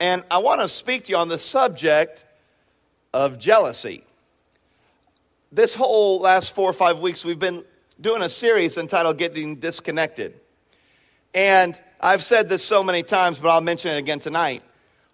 and 0.00 0.24
I 0.30 0.38
want 0.38 0.62
to 0.62 0.68
speak 0.68 1.04
to 1.04 1.10
you 1.10 1.16
on 1.18 1.28
the 1.28 1.38
subject 1.38 2.24
of 3.12 3.38
jealousy. 3.38 4.02
This 5.52 5.74
whole 5.74 6.20
last 6.20 6.54
four 6.54 6.70
or 6.70 6.72
five 6.72 7.00
weeks, 7.00 7.24
we've 7.24 7.38
been 7.38 7.64
doing 8.00 8.22
a 8.22 8.28
series 8.28 8.78
entitled 8.78 9.18
Getting 9.18 9.56
Disconnected. 9.56 10.40
And 11.34 11.78
I've 12.00 12.24
said 12.24 12.48
this 12.48 12.64
so 12.64 12.82
many 12.82 13.02
times, 13.02 13.38
but 13.38 13.50
I'll 13.50 13.60
mention 13.60 13.94
it 13.94 13.98
again 13.98 14.20
tonight. 14.20 14.62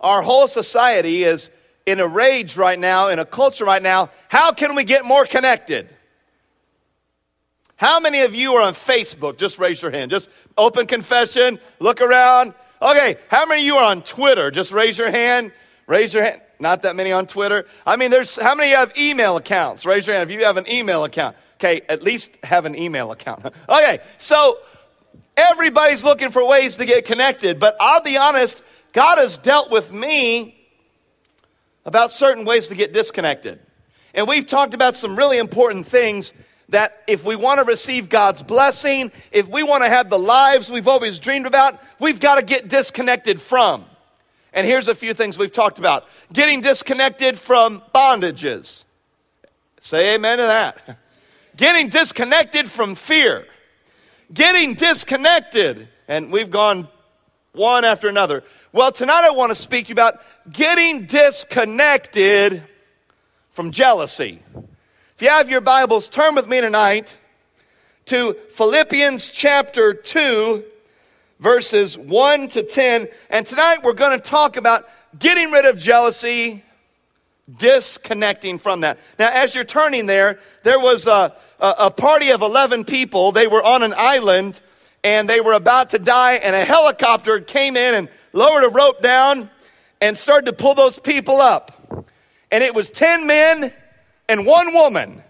Our 0.01 0.23
whole 0.23 0.47
society 0.47 1.25
is 1.25 1.51
in 1.85 1.99
a 2.01 2.07
rage 2.07 2.57
right 2.57 2.79
now, 2.79 3.09
in 3.09 3.19
a 3.19 3.25
culture 3.25 3.65
right 3.65 3.83
now. 3.83 4.11
How 4.29 4.53
can 4.53 4.75
we 4.77 4.85
get 4.85 5.05
more 5.05 5.27
connected? 5.27 5.89
How 7.77 7.99
many 7.99 8.21
of 8.23 8.35
you 8.35 8.55
are 8.55 8.63
on 8.63 8.75
Facebook? 8.75 9.37
Just 9.37 9.59
raise 9.59 9.83
your 9.83 9.91
hand. 9.91 10.11
Just 10.11 10.31
open 10.57 10.87
confession, 10.87 11.59
look 11.81 12.01
around. 12.01 12.55
Okay, 12.81 13.17
how 13.29 13.47
many 13.47 13.63
of 13.63 13.67
you 13.67 13.77
are 13.77 13.91
on 13.91 14.03
Twitter? 14.03 14.51
Just 14.51 14.73
raise 14.73 14.99
your 14.99 15.11
hand. 15.11 15.53
Raise 15.87 16.13
your 16.13 16.25
hand. 16.25 16.43
Not 16.59 16.83
that 16.83 16.97
many 16.97 17.13
on 17.13 17.27
Twitter. 17.27 17.67
I 17.87 17.97
mean, 17.97 18.11
there's 18.11 18.37
how 18.37 18.55
many 18.55 18.71
have 18.75 18.97
email 18.99 19.37
accounts? 19.37 19.87
Raise 19.87 20.07
your 20.07 20.17
hand 20.17 20.31
if 20.31 20.37
you 20.37 20.45
have 20.45 20.57
an 20.57 20.69
email 20.71 21.05
account. 21.05 21.37
Okay, 21.55 21.83
at 21.89 22.03
least 22.03 22.31
have 22.43 22.65
an 22.65 22.75
email 22.75 23.13
account. 23.13 23.47
okay, 23.69 24.01
so 24.19 24.59
everybody's 25.37 26.05
looking 26.05 26.31
for 26.31 26.47
ways 26.47 26.77
to 26.77 26.85
get 26.85 27.05
connected, 27.05 27.59
but 27.59 27.77
I'll 27.81 28.03
be 28.03 28.17
honest, 28.17 28.63
God 28.93 29.19
has 29.19 29.37
dealt 29.37 29.71
with 29.71 29.93
me 29.93 30.55
about 31.85 32.11
certain 32.11 32.45
ways 32.45 32.69
to 32.69 32.75
get 32.75 32.93
disconnected. 32.93 33.61
And 34.15 34.27
we've 34.27 34.47
talked 34.47 34.75
about 34.75 34.95
some 34.95 35.17
really 35.17 35.39
important 35.39 35.87
things 35.87 36.33
that 36.69 37.03
if 37.07 37.25
we 37.25 37.37
want 37.37 37.59
to 37.59 37.65
receive 37.65 38.09
God's 38.09 38.43
blessing, 38.43 39.13
if 39.31 39.49
we 39.49 39.63
want 39.63 39.85
to 39.85 39.89
have 39.89 40.11
the 40.11 40.19
lives 40.19 40.69
we've 40.69 40.89
always 40.89 41.19
dreamed 41.19 41.47
about, 41.47 41.81
we've 42.01 42.19
got 42.19 42.37
to 42.37 42.43
get 42.43 42.69
disconnected 42.69 43.41
from. 43.41 43.85
And 44.53 44.67
here's 44.67 44.89
a 44.89 44.95
few 44.95 45.15
things 45.15 45.39
we've 45.39 45.53
talked 45.53 45.79
about 45.79 46.09
getting 46.33 46.61
disconnected 46.61 47.39
from 47.39 47.83
bondages. 47.95 48.85
Say 49.81 50.15
amen 50.15 50.39
to 50.39 50.45
that. 50.45 50.99
Getting 51.57 51.89
disconnected 51.89 52.71
from 52.71 52.95
fear. 52.95 53.47
Getting 54.35 54.75
disconnected. 54.75 55.89
And 56.07 56.31
we've 56.31 56.51
gone 56.51 56.89
one 57.53 57.85
after 57.85 58.09
another. 58.09 58.45
Well, 58.73 58.93
tonight 58.93 59.25
I 59.25 59.31
want 59.31 59.51
to 59.51 59.55
speak 59.55 59.87
to 59.87 59.89
you 59.91 59.95
about 59.95 60.21
getting 60.53 61.07
disconnected 61.07 62.63
from 63.51 63.71
jealousy. 63.71 64.43
If 65.17 65.23
you 65.23 65.29
have 65.31 65.49
your 65.49 65.63
Bibles, 65.63 66.11
turn 66.11 66.35
with 66.35 66.47
me 66.47 66.61
tonight 66.61 67.17
to 68.05 68.37
Philippians 68.51 69.31
chapter 69.31 69.95
2, 69.95 70.63
verses 71.41 71.97
1 71.97 72.49
to 72.49 72.63
10. 72.63 73.09
And 73.31 73.47
tonight 73.47 73.83
we're 73.83 73.95
going 73.95 74.21
to 74.21 74.23
talk 74.23 74.59
about 74.59 74.87
getting 75.19 75.51
rid 75.51 75.65
of 75.65 75.79
jealousy, 75.79 76.63
disconnecting 77.57 78.59
from 78.59 78.83
that. 78.83 78.99
Now, 79.19 79.31
as 79.33 79.55
you're 79.55 79.65
turning 79.65 80.05
there, 80.05 80.39
there 80.65 80.79
was 80.79 81.07
a, 81.07 81.35
a, 81.61 81.75
a 81.79 81.91
party 81.91 82.29
of 82.29 82.43
11 82.43 82.85
people. 82.85 83.33
They 83.33 83.47
were 83.47 83.65
on 83.65 83.83
an 83.83 83.95
island 83.97 84.61
and 85.03 85.31
they 85.31 85.41
were 85.41 85.55
about 85.55 85.89
to 85.91 85.99
die, 85.99 86.35
and 86.35 86.55
a 86.55 86.63
helicopter 86.63 87.41
came 87.41 87.79
in 87.79 87.95
and 87.95 88.11
lowered 88.35 88.65
a 88.65 88.69
rope 88.69 89.01
down 89.01 89.49
and 89.99 90.19
started 90.19 90.45
to 90.45 90.53
pull 90.53 90.75
those 90.75 90.99
people 90.99 91.37
up. 91.41 92.07
And 92.51 92.63
it 92.63 92.75
was 92.75 92.91
10 92.91 93.27
men 93.27 93.73
and 94.29 94.47
one 94.47 94.73
woman. 94.73 95.23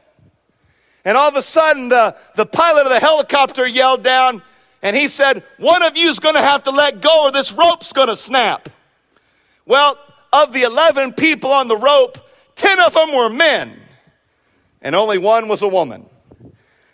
And 1.04 1.16
all 1.16 1.28
of 1.28 1.36
a 1.36 1.42
sudden, 1.42 1.88
the, 1.88 2.16
the 2.34 2.46
pilot 2.46 2.82
of 2.82 2.90
the 2.90 3.00
helicopter 3.00 3.66
yelled 3.66 4.02
down 4.02 4.42
and 4.82 4.96
he 4.96 5.08
said, 5.08 5.44
One 5.58 5.82
of 5.82 5.96
you 5.96 6.08
is 6.08 6.18
going 6.18 6.34
to 6.34 6.42
have 6.42 6.64
to 6.64 6.70
let 6.70 7.00
go 7.00 7.24
or 7.24 7.32
this 7.32 7.52
rope's 7.52 7.92
going 7.92 8.08
to 8.08 8.16
snap. 8.16 8.68
Well, 9.64 9.98
of 10.32 10.52
the 10.52 10.62
11 10.62 11.14
people 11.14 11.50
on 11.50 11.68
the 11.68 11.76
rope, 11.76 12.18
10 12.56 12.80
of 12.80 12.94
them 12.94 13.14
were 13.14 13.28
men, 13.28 13.78
and 14.82 14.94
only 14.94 15.18
one 15.18 15.48
was 15.48 15.62
a 15.62 15.68
woman. 15.68 16.06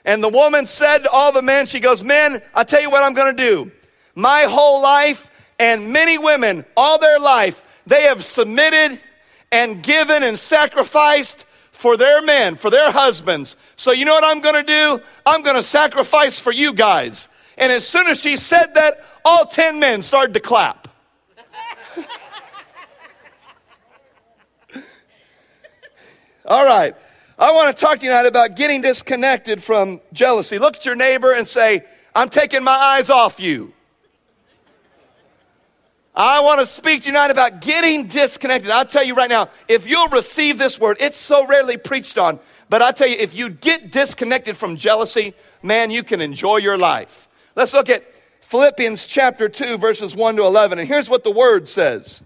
And 0.05 0.23
the 0.23 0.29
woman 0.29 0.67
said 0.67 1.05
to 1.05 1.11
all 1.11 1.33
the 1.33 1.43
men, 1.43 1.67
She 1.67 1.81
goes, 1.81 2.03
Men, 2.03 2.43
I'll 2.55 2.65
tell 2.65 2.81
you 2.81 2.91
what 2.91 3.03
I'm 3.03 3.15
going 3.15 3.37
to 3.37 3.43
do. 3.43 3.71
My 4.15 4.43
whole 4.43 4.83
life, 4.83 5.31
and 5.59 5.93
many 5.93 6.19
women, 6.19 6.65
all 6.77 6.99
their 6.99 7.19
life, 7.19 7.65
they 7.87 8.05
have 8.05 8.25
submitted 8.25 9.01
and 9.51 9.83
given 9.83 10.23
and 10.23 10.39
sacrificed 10.39 11.45
for 11.83 11.97
their 11.97 12.23
men, 12.23 12.55
for 12.55 12.71
their 12.71 12.93
husbands. 12.93 13.57
So 13.75 13.91
you 13.91 14.05
know 14.05 14.15
what 14.15 14.23
I'm 14.23 14.41
going 14.41 14.55
to 14.55 14.63
do? 14.63 15.03
I'm 15.27 15.43
going 15.43 15.57
to 15.57 15.65
sacrifice 15.65 16.39
for 16.39 16.53
you 16.53 16.73
guys. 16.75 17.29
And 17.59 17.73
as 17.73 17.85
soon 17.85 18.07
as 18.07 18.21
she 18.21 18.37
said 18.37 18.75
that, 18.77 19.05
all 19.25 19.47
10 19.47 19.81
men 19.81 20.01
started 20.03 20.33
to 20.35 20.41
clap. 20.41 20.87
all 26.47 26.65
right. 26.65 26.95
I 27.37 27.51
want 27.51 27.77
to 27.77 27.85
talk 27.85 27.99
to 27.99 28.05
you 28.05 28.13
tonight 28.13 28.27
about 28.27 28.55
getting 28.55 28.81
disconnected 28.81 29.61
from 29.61 30.01
jealousy. 30.13 30.61
Look 30.61 30.77
at 30.77 30.87
your 30.87 30.95
neighbor 30.95 31.33
and 31.33 31.45
say, 31.45 31.85
I'm 32.15 32.29
taking 32.29 32.63
my 32.63 32.71
eyes 32.71 33.11
off 33.11 33.41
you. 33.41 33.73
I 36.15 36.41
want 36.41 36.61
to 36.61 36.67
speak 36.67 37.03
tonight 37.03 37.31
about 37.31 37.63
getting 37.63 38.07
disconnected. 38.07 38.71
I'll 38.71 38.85
tell 38.85 39.03
you 39.03 39.15
right 39.15 39.31
now, 39.31 39.49
if 39.67 39.89
you'll 39.89 40.09
receive 40.09 40.59
this 40.59 40.79
word, 40.79 40.99
it's 41.01 41.17
so 41.17 41.47
rarely 41.47 41.79
preached 41.79 42.19
on, 42.19 42.39
but 42.69 42.83
I 42.83 42.93
tell 42.93 43.09
you, 43.09 43.17
if 43.19 43.35
you 43.35 43.49
get 43.49 43.91
disconnected 43.91 44.55
from 44.55 44.77
jealousy, 44.77 45.33
man, 45.63 45.91
you 45.91 46.03
can 46.03 46.21
enjoy 46.21 46.59
your 46.59 46.77
life. 46.77 47.29
Let's 47.57 47.73
look 47.73 47.89
at 47.89 48.05
Philippians 48.43 49.07
chapter 49.07 49.49
2, 49.49 49.79
verses 49.79 50.15
1 50.15 50.37
to 50.37 50.43
11. 50.45 50.79
And 50.79 50.87
here's 50.87 51.09
what 51.09 51.25
the 51.25 51.31
word 51.31 51.67
says 51.67 52.21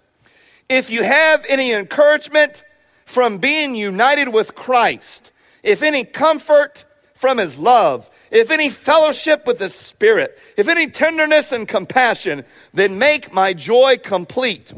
If 0.69 0.91
you 0.91 1.05
have 1.05 1.47
any 1.49 1.73
encouragement 1.73 2.65
from 3.05 3.39
being 3.39 3.77
united 3.77 4.31
with 4.31 4.57
Christ, 4.57 5.31
if 5.63 5.85
any 5.85 6.03
comfort 6.03 6.85
from 7.15 7.39
his 7.39 7.57
love, 7.57 8.11
if 8.31 8.51
any 8.51 8.71
fellowship 8.71 9.47
with 9.47 9.59
the 9.59 9.69
Spirit, 9.69 10.39
if 10.57 10.69
any 10.69 10.89
tenderness 10.89 11.53
and 11.53 11.67
compassion, 11.67 12.45
then 12.73 12.99
make 12.99 13.33
my 13.33 13.53
joy 13.53 13.97
complete 14.03 14.73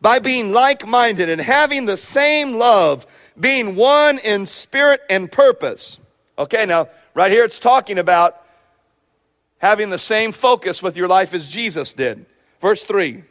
by 0.00 0.18
being 0.18 0.52
like 0.52 0.86
minded 0.86 1.28
and 1.28 1.40
having 1.40 1.86
the 1.86 1.96
same 1.96 2.58
love, 2.58 3.06
being 3.38 3.76
one 3.76 4.18
in 4.18 4.46
spirit 4.46 5.00
and 5.10 5.30
purpose. 5.30 5.98
Okay, 6.38 6.66
now, 6.66 6.88
right 7.14 7.32
here 7.32 7.44
it's 7.44 7.58
talking 7.58 7.98
about 7.98 8.42
having 9.58 9.90
the 9.90 9.98
same 9.98 10.32
focus 10.32 10.82
with 10.82 10.96
your 10.96 11.08
life 11.08 11.34
as 11.34 11.48
Jesus 11.48 11.94
did. 11.94 12.26
Verse 12.60 12.84
3 12.84 13.24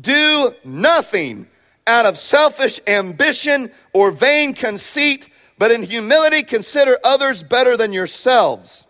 Do 0.00 0.54
nothing 0.64 1.46
out 1.86 2.06
of 2.06 2.16
selfish 2.18 2.78
ambition 2.86 3.70
or 3.92 4.10
vain 4.10 4.54
conceit 4.54 5.28
but 5.62 5.70
in 5.70 5.84
humility 5.84 6.42
consider 6.42 6.98
others 7.04 7.44
better 7.44 7.76
than 7.76 7.92
yourselves. 7.92 8.84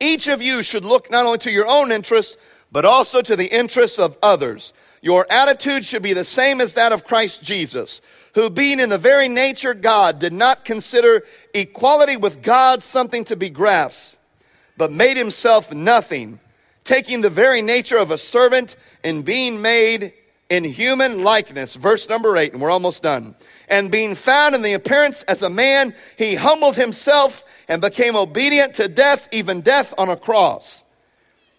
Each 0.00 0.26
of 0.26 0.40
you 0.40 0.62
should 0.62 0.86
look 0.86 1.10
not 1.10 1.26
only 1.26 1.36
to 1.40 1.50
your 1.50 1.66
own 1.66 1.92
interests, 1.92 2.38
but 2.72 2.86
also 2.86 3.20
to 3.20 3.36
the 3.36 3.54
interests 3.54 3.98
of 3.98 4.16
others. 4.22 4.72
Your 5.02 5.26
attitude 5.28 5.84
should 5.84 6.02
be 6.02 6.14
the 6.14 6.24
same 6.24 6.62
as 6.62 6.72
that 6.72 6.92
of 6.92 7.04
Christ 7.04 7.42
Jesus, 7.42 8.00
who, 8.36 8.48
being 8.48 8.80
in 8.80 8.88
the 8.88 8.96
very 8.96 9.28
nature 9.28 9.74
God, 9.74 10.18
did 10.18 10.32
not 10.32 10.64
consider 10.64 11.24
equality 11.52 12.16
with 12.16 12.40
God 12.40 12.82
something 12.82 13.26
to 13.26 13.36
be 13.36 13.50
grasped, 13.50 14.16
but 14.78 14.90
made 14.90 15.18
himself 15.18 15.70
nothing, 15.74 16.40
taking 16.84 17.20
the 17.20 17.28
very 17.28 17.60
nature 17.60 17.98
of 17.98 18.10
a 18.10 18.16
servant 18.16 18.76
and 19.04 19.26
being 19.26 19.60
made 19.60 20.14
in 20.48 20.64
human 20.64 21.22
likeness. 21.22 21.74
Verse 21.74 22.08
number 22.08 22.34
eight, 22.38 22.54
and 22.54 22.62
we're 22.62 22.70
almost 22.70 23.02
done 23.02 23.34
and 23.68 23.90
being 23.90 24.14
found 24.14 24.54
in 24.54 24.62
the 24.62 24.72
appearance 24.72 25.22
as 25.24 25.42
a 25.42 25.50
man, 25.50 25.94
he 26.16 26.34
humbled 26.34 26.76
himself 26.76 27.44
and 27.68 27.80
became 27.82 28.16
obedient 28.16 28.74
to 28.74 28.88
death, 28.88 29.28
even 29.32 29.60
death 29.60 29.94
on 29.98 30.08
a 30.08 30.16
cross. 30.16 30.84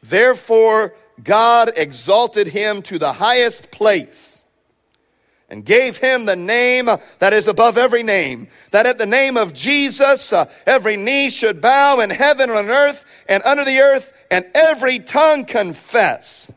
Therefore, 0.01 0.95
God 1.23 1.71
exalted 1.75 2.47
him 2.47 2.81
to 2.83 2.97
the 2.97 3.13
highest 3.13 3.71
place 3.71 4.43
and 5.49 5.65
gave 5.65 5.97
him 5.97 6.25
the 6.25 6.35
name 6.35 6.89
that 7.19 7.33
is 7.33 7.47
above 7.47 7.77
every 7.77 8.03
name, 8.03 8.47
that 8.71 8.85
at 8.85 8.97
the 8.97 9.05
name 9.05 9.35
of 9.35 9.53
Jesus 9.53 10.31
uh, 10.31 10.49
every 10.65 10.95
knee 10.95 11.29
should 11.29 11.59
bow 11.59 11.99
in 11.99 12.09
heaven 12.09 12.49
and 12.49 12.59
on 12.59 12.69
earth 12.69 13.03
and 13.27 13.43
under 13.43 13.65
the 13.65 13.79
earth, 13.79 14.13
and 14.31 14.45
every 14.53 14.99
tongue 14.99 15.45
confess 15.45 16.51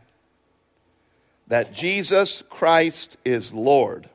that 1.49 1.73
Jesus 1.73 2.43
Christ 2.51 3.17
is 3.25 3.53
Lord 3.53 4.09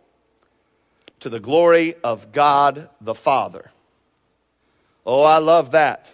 to 1.19 1.29
the 1.29 1.39
glory 1.39 1.95
of 2.03 2.31
God 2.31 2.89
the 3.01 3.15
Father. 3.15 3.71
Oh, 5.05 5.23
I 5.23 5.37
love 5.37 5.71
that. 5.71 6.13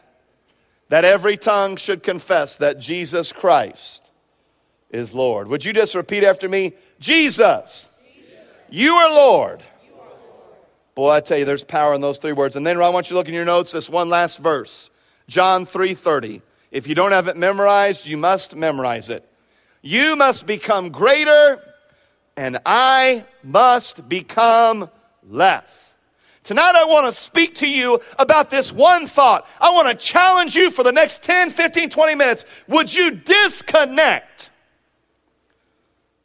That 0.90 1.06
every 1.06 1.38
tongue 1.38 1.78
should 1.78 2.04
confess 2.04 2.58
that 2.58 2.80
Jesus 2.80 3.32
Christ 3.32 4.12
is 4.92 5.14
Lord. 5.14 5.48
Would 5.48 5.66
you 5.66 5.74
just 5.74 5.96
repeat 5.96 6.24
after 6.24 6.48
me? 6.48 6.74
Jesus, 7.00 7.90
Jesus. 8.16 8.40
You, 8.70 8.94
are 8.94 9.10
Lord. 9.10 9.64
you 9.86 9.94
are 9.96 10.08
Lord. 10.08 10.58
Boy, 10.94 11.10
I 11.10 11.20
tell 11.20 11.40
you, 11.40 11.46
there's 11.46 11.64
power 11.64 11.96
in 11.96 12.02
those 12.02 12.20
three 12.20 12.32
words. 12.32 12.56
And 12.56 12.66
then 12.66 12.80
I 12.80 12.90
want 12.90 13.08
you 13.10 13.16
to 13.16 13.18
look 13.18 13.28
in 13.28 13.34
your 13.34 13.46
notes, 13.46 13.72
this 13.72 13.90
one 13.90 14.10
last 14.10 14.38
verse. 14.38 14.92
John 15.28 15.66
3:30. 15.66 16.42
If 16.72 16.88
you 16.88 16.96
don't 16.96 17.12
have 17.12 17.28
it 17.28 17.38
memorized, 17.38 18.06
you 18.06 18.18
must 18.18 18.56
memorize 18.56 19.10
it. 19.10 19.28
You 19.82 20.16
must 20.16 20.46
become 20.46 20.90
greater, 20.90 21.62
and 22.35 22.59
I 22.65 23.25
must 23.44 24.07
become 24.09 24.89
less. 25.27 25.94
Tonight, 26.44 26.74
I 26.75 26.83
want 26.85 27.13
to 27.13 27.19
speak 27.19 27.56
to 27.56 27.69
you 27.69 28.01
about 28.19 28.50
this 28.50 28.71
one 28.71 29.07
thought. 29.07 29.47
I 29.62 29.71
want 29.71 29.88
to 29.88 30.06
challenge 30.06 30.56
you 30.56 30.71
for 30.71 30.83
the 30.83 30.91
next 30.91 31.24
10, 31.24 31.51
15, 31.51 31.89
20 31.89 32.15
minutes. 32.15 32.44
Would 32.68 32.94
you 32.94 33.12
disconnect 33.12 34.50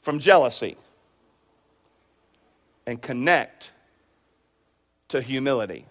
from 0.01 0.19
jealousy 0.19 0.77
and 2.85 3.01
connect 3.01 3.71
to 5.09 5.21
humility? 5.21 5.87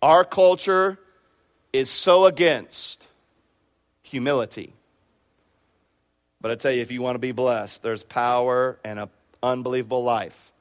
Our 0.00 0.24
culture 0.24 0.98
is 1.74 1.90
so 1.90 2.24
against 2.24 3.06
humility. 4.02 4.72
But 6.40 6.50
I 6.50 6.54
tell 6.54 6.72
you, 6.72 6.82
if 6.82 6.90
you 6.90 7.02
want 7.02 7.16
to 7.16 7.20
be 7.20 7.32
blessed, 7.32 7.82
there's 7.82 8.04
power 8.04 8.78
and 8.84 8.98
an 9.00 9.08
unbelievable 9.42 10.04
life 10.04 10.52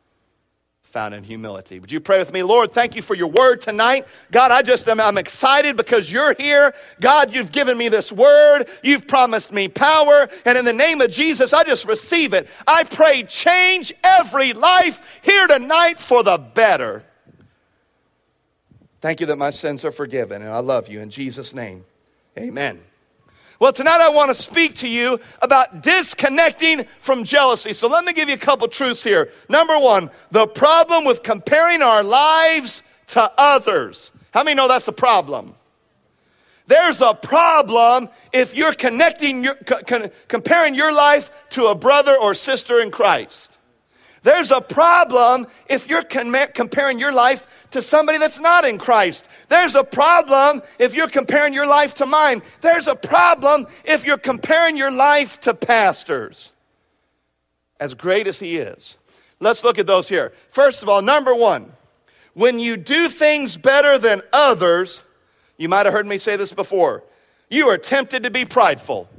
found 0.88 1.14
in 1.14 1.24
humility. 1.24 1.80
Would 1.80 1.92
you 1.92 2.00
pray 2.00 2.18
with 2.18 2.34
me? 2.34 2.42
Lord, 2.42 2.72
thank 2.72 2.96
you 2.96 3.02
for 3.02 3.14
your 3.14 3.28
word 3.28 3.62
tonight. 3.62 4.08
God, 4.32 4.52
I 4.52 4.62
just 4.62 4.88
am 4.88 5.00
I'm 5.00 5.18
excited 5.18 5.78
because 5.78 6.12
you're 6.12 6.34
here. 6.34 6.74
God, 7.00 7.36
you've 7.36 7.52
given 7.52 7.78
me 7.78 7.90
this 7.90 8.12
word. 8.12 8.68
You've 8.82 9.08
promised 9.08 9.52
me 9.52 9.68
power. 9.68 10.28
And 10.46 10.58
in 10.58 10.66
the 10.66 10.74
name 10.74 11.02
of 11.02 11.12
Jesus, 11.12 11.54
I 11.54 11.64
just 11.64 11.86
receive 11.86 12.34
it. 12.34 12.48
I 12.66 12.84
pray 12.84 13.24
change 13.24 13.94
every 14.04 14.54
life 14.54 15.20
here 15.22 15.46
tonight 15.48 16.00
for 16.00 16.24
the 16.24 16.38
better. 16.38 17.04
Thank 19.02 19.20
you 19.20 19.28
that 19.28 19.36
my 19.36 19.52
sins 19.52 19.86
are 19.86 19.92
forgiven, 19.92 20.42
and 20.42 20.52
I 20.52 20.60
love 20.60 20.88
you 20.88 21.00
in 21.00 21.12
Jesus' 21.12 21.54
name. 21.54 21.86
Amen. 22.38 22.80
Well, 23.60 23.74
tonight 23.74 24.02
I 24.02 24.10
want 24.10 24.30
to 24.30 24.36
speak 24.36 24.76
to 24.78 24.88
you 24.88 25.20
about 25.42 25.82
disconnecting 25.82 26.86
from 27.00 27.24
jealousy. 27.24 27.74
So 27.74 27.88
let 27.88 28.06
me 28.06 28.14
give 28.14 28.30
you 28.30 28.36
a 28.36 28.40
couple 28.40 28.68
truths 28.68 29.04
here. 29.04 29.32
Number 29.50 29.80
one, 29.80 30.12
the 30.30 30.46
problem 30.46 31.06
with 31.06 31.24
comparing 31.24 31.82
our 31.82 32.04
lives 32.04 32.84
to 33.08 33.32
others. 33.38 34.12
How 34.32 34.44
many 34.44 34.56
know 34.56 34.68
that's 34.68 34.88
a 34.88 34.92
problem? 34.92 35.56
There's 36.68 37.02
a 37.02 37.14
problem 37.16 38.10
if 38.32 38.56
you're 38.56 38.74
connecting, 38.74 39.44
your, 39.44 39.56
comparing 40.28 40.76
your 40.76 40.94
life 40.94 41.32
to 41.52 41.68
a 41.68 41.76
brother 41.76 42.16
or 42.16 42.36
sister 42.36 42.80
in 42.80 42.92
Christ. 42.92 43.58
There's 44.22 44.52
a 44.52 44.60
problem 44.60 45.48
if 45.70 45.90
you're 45.90 46.04
comparing 46.04 47.00
your 47.00 47.14
life 47.14 47.57
to 47.72 47.82
somebody 47.82 48.18
that's 48.18 48.40
not 48.40 48.66
in 48.66 48.78
Christ. 48.78 49.28
There's 49.50 49.76
a 49.76 49.84
problem 49.84 50.62
if 50.80 50.94
you're 50.94 51.10
comparing 51.10 51.54
your 51.54 51.68
life 51.68 51.94
to 51.96 52.06
mine. 52.06 52.42
There's 52.62 52.88
a 52.88 52.96
problem 52.96 53.68
if 53.84 54.06
you're 54.06 54.18
comparing 54.18 54.78
your 54.78 54.92
life 54.92 55.40
to 55.42 55.54
pastors. 55.54 56.54
As 57.80 57.94
great 57.94 58.28
as 58.28 58.40
he 58.40 58.58
is. 58.58 58.98
Let's 59.40 59.64
look 59.64 59.78
at 59.78 59.86
those 59.86 60.08
here. 60.08 60.34
First 60.52 60.82
of 60.82 60.90
all, 60.90 61.02
number 61.02 61.36
one, 61.36 61.74
when 62.34 62.60
you 62.60 62.78
do 62.78 63.10
things 63.10 63.58
better 63.58 63.98
than 63.98 64.22
others, 64.34 65.04
you 65.58 65.70
might 65.70 65.86
have 65.86 65.94
heard 65.94 66.08
me 66.08 66.18
say 66.18 66.36
this 66.36 66.54
before, 66.54 67.04
you 67.50 67.68
are 67.68 67.78
tempted 67.78 68.24
to 68.24 68.32
be 68.32 68.46
prideful. 68.46 69.10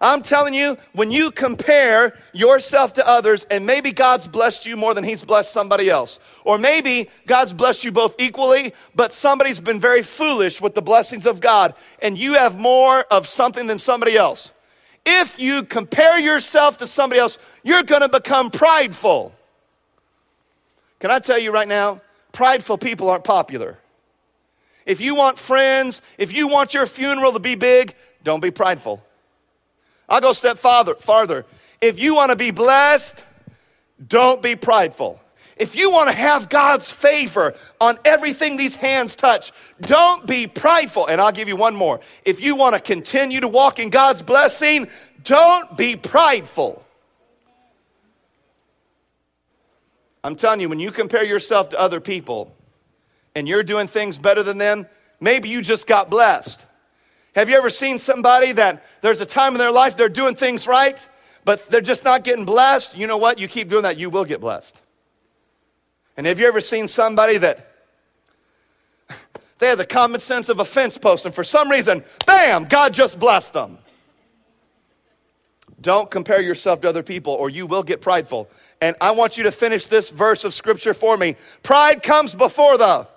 I'm 0.00 0.22
telling 0.22 0.54
you, 0.54 0.76
when 0.92 1.10
you 1.10 1.30
compare 1.30 2.18
yourself 2.32 2.94
to 2.94 3.08
others, 3.08 3.44
and 3.50 3.64
maybe 3.64 3.92
God's 3.92 4.26
blessed 4.28 4.66
you 4.66 4.76
more 4.76 4.92
than 4.92 5.04
He's 5.04 5.24
blessed 5.24 5.52
somebody 5.52 5.88
else, 5.88 6.18
or 6.44 6.58
maybe 6.58 7.08
God's 7.26 7.52
blessed 7.52 7.84
you 7.84 7.92
both 7.92 8.16
equally, 8.18 8.74
but 8.94 9.12
somebody's 9.12 9.60
been 9.60 9.80
very 9.80 10.02
foolish 10.02 10.60
with 10.60 10.74
the 10.74 10.82
blessings 10.82 11.26
of 11.26 11.40
God, 11.40 11.74
and 12.02 12.18
you 12.18 12.34
have 12.34 12.58
more 12.58 13.02
of 13.10 13.26
something 13.26 13.66
than 13.66 13.78
somebody 13.78 14.16
else. 14.16 14.52
If 15.06 15.38
you 15.38 15.62
compare 15.62 16.18
yourself 16.18 16.78
to 16.78 16.86
somebody 16.86 17.20
else, 17.20 17.38
you're 17.62 17.82
gonna 17.82 18.08
become 18.08 18.50
prideful. 18.50 19.32
Can 20.98 21.10
I 21.10 21.18
tell 21.18 21.38
you 21.38 21.52
right 21.52 21.68
now, 21.68 22.00
prideful 22.32 22.78
people 22.78 23.10
aren't 23.10 23.24
popular. 23.24 23.78
If 24.86 25.00
you 25.00 25.14
want 25.14 25.38
friends, 25.38 26.02
if 26.18 26.32
you 26.32 26.48
want 26.48 26.74
your 26.74 26.86
funeral 26.86 27.32
to 27.32 27.38
be 27.38 27.54
big, 27.54 27.94
don't 28.22 28.40
be 28.40 28.50
prideful. 28.50 29.02
I'll 30.08 30.20
go 30.20 30.30
a 30.30 30.34
step 30.34 30.58
farther, 30.58 30.94
farther. 30.94 31.46
If 31.80 31.98
you 31.98 32.14
want 32.14 32.30
to 32.30 32.36
be 32.36 32.50
blessed, 32.50 33.22
don't 34.06 34.42
be 34.42 34.56
prideful. 34.56 35.20
If 35.56 35.76
you 35.76 35.90
want 35.90 36.10
to 36.10 36.16
have 36.16 36.48
God's 36.48 36.90
favor 36.90 37.54
on 37.80 37.98
everything 38.04 38.56
these 38.56 38.74
hands 38.74 39.14
touch, 39.14 39.52
don't 39.80 40.26
be 40.26 40.46
prideful. 40.46 41.06
And 41.06 41.20
I'll 41.20 41.32
give 41.32 41.46
you 41.46 41.56
one 41.56 41.76
more. 41.76 42.00
If 42.24 42.40
you 42.40 42.56
want 42.56 42.74
to 42.74 42.80
continue 42.80 43.40
to 43.40 43.48
walk 43.48 43.78
in 43.78 43.90
God's 43.90 44.20
blessing, 44.20 44.88
don't 45.22 45.76
be 45.76 45.96
prideful. 45.96 46.84
I'm 50.24 50.36
telling 50.36 50.60
you, 50.60 50.68
when 50.68 50.80
you 50.80 50.90
compare 50.90 51.24
yourself 51.24 51.68
to 51.70 51.78
other 51.78 52.00
people 52.00 52.54
and 53.34 53.46
you're 53.46 53.62
doing 53.62 53.86
things 53.86 54.18
better 54.18 54.42
than 54.42 54.58
them, 54.58 54.86
maybe 55.20 55.48
you 55.48 55.62
just 55.62 55.86
got 55.86 56.10
blessed. 56.10 56.64
Have 57.34 57.50
you 57.50 57.56
ever 57.56 57.70
seen 57.70 57.98
somebody 57.98 58.52
that 58.52 58.84
there's 59.00 59.20
a 59.20 59.26
time 59.26 59.52
in 59.52 59.58
their 59.58 59.72
life 59.72 59.96
they're 59.96 60.08
doing 60.08 60.36
things 60.36 60.66
right, 60.66 60.98
but 61.44 61.68
they're 61.68 61.80
just 61.80 62.04
not 62.04 62.22
getting 62.22 62.44
blessed? 62.44 62.96
You 62.96 63.06
know 63.06 63.16
what? 63.16 63.38
You 63.38 63.48
keep 63.48 63.68
doing 63.68 63.82
that, 63.82 63.98
you 63.98 64.08
will 64.08 64.24
get 64.24 64.40
blessed. 64.40 64.80
And 66.16 66.26
have 66.26 66.38
you 66.38 66.46
ever 66.46 66.60
seen 66.60 66.86
somebody 66.86 67.38
that 67.38 67.70
they 69.58 69.68
had 69.68 69.78
the 69.78 69.86
common 69.86 70.20
sense 70.20 70.48
of 70.48 70.60
a 70.60 70.64
fence 70.64 70.96
post, 70.96 71.26
and 71.26 71.34
for 71.34 71.44
some 71.44 71.70
reason, 71.70 72.04
bam, 72.24 72.64
God 72.64 72.94
just 72.94 73.18
blessed 73.18 73.52
them? 73.52 73.78
Don't 75.80 76.10
compare 76.10 76.40
yourself 76.40 76.80
to 76.82 76.88
other 76.88 77.02
people, 77.02 77.32
or 77.32 77.50
you 77.50 77.66
will 77.66 77.82
get 77.82 78.00
prideful. 78.00 78.48
And 78.80 78.96
I 79.00 79.10
want 79.10 79.36
you 79.36 79.44
to 79.44 79.52
finish 79.52 79.86
this 79.86 80.10
verse 80.10 80.44
of 80.44 80.54
scripture 80.54 80.94
for 80.94 81.16
me. 81.16 81.36
Pride 81.62 82.02
comes 82.02 82.34
before 82.34 82.78
the 82.78 83.08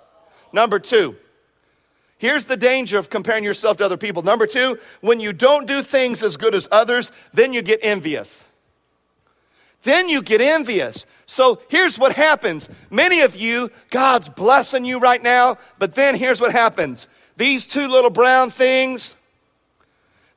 number 0.52 0.78
two. 0.78 1.16
Here's 2.18 2.46
the 2.46 2.56
danger 2.56 2.98
of 2.98 3.10
comparing 3.10 3.44
yourself 3.44 3.76
to 3.78 3.84
other 3.84 3.96
people. 3.96 4.22
Number 4.22 4.46
two, 4.46 4.78
when 5.00 5.20
you 5.20 5.32
don't 5.32 5.66
do 5.66 5.82
things 5.82 6.22
as 6.22 6.36
good 6.36 6.54
as 6.54 6.68
others, 6.70 7.12
then 7.32 7.52
you 7.52 7.62
get 7.62 7.80
envious. 7.82 8.44
Then 9.82 10.08
you 10.08 10.22
get 10.22 10.40
envious. 10.40 11.06
So 11.26 11.60
here's 11.68 11.98
what 11.98 12.16
happens. 12.16 12.68
Many 12.90 13.20
of 13.20 13.36
you, 13.36 13.70
God's 13.90 14.28
blessing 14.28 14.84
you 14.84 14.98
right 14.98 15.22
now, 15.22 15.58
but 15.78 15.94
then 15.94 16.16
here's 16.16 16.40
what 16.40 16.52
happens. 16.52 17.06
These 17.36 17.68
two 17.68 17.86
little 17.86 18.10
brown 18.10 18.50
things, 18.50 19.14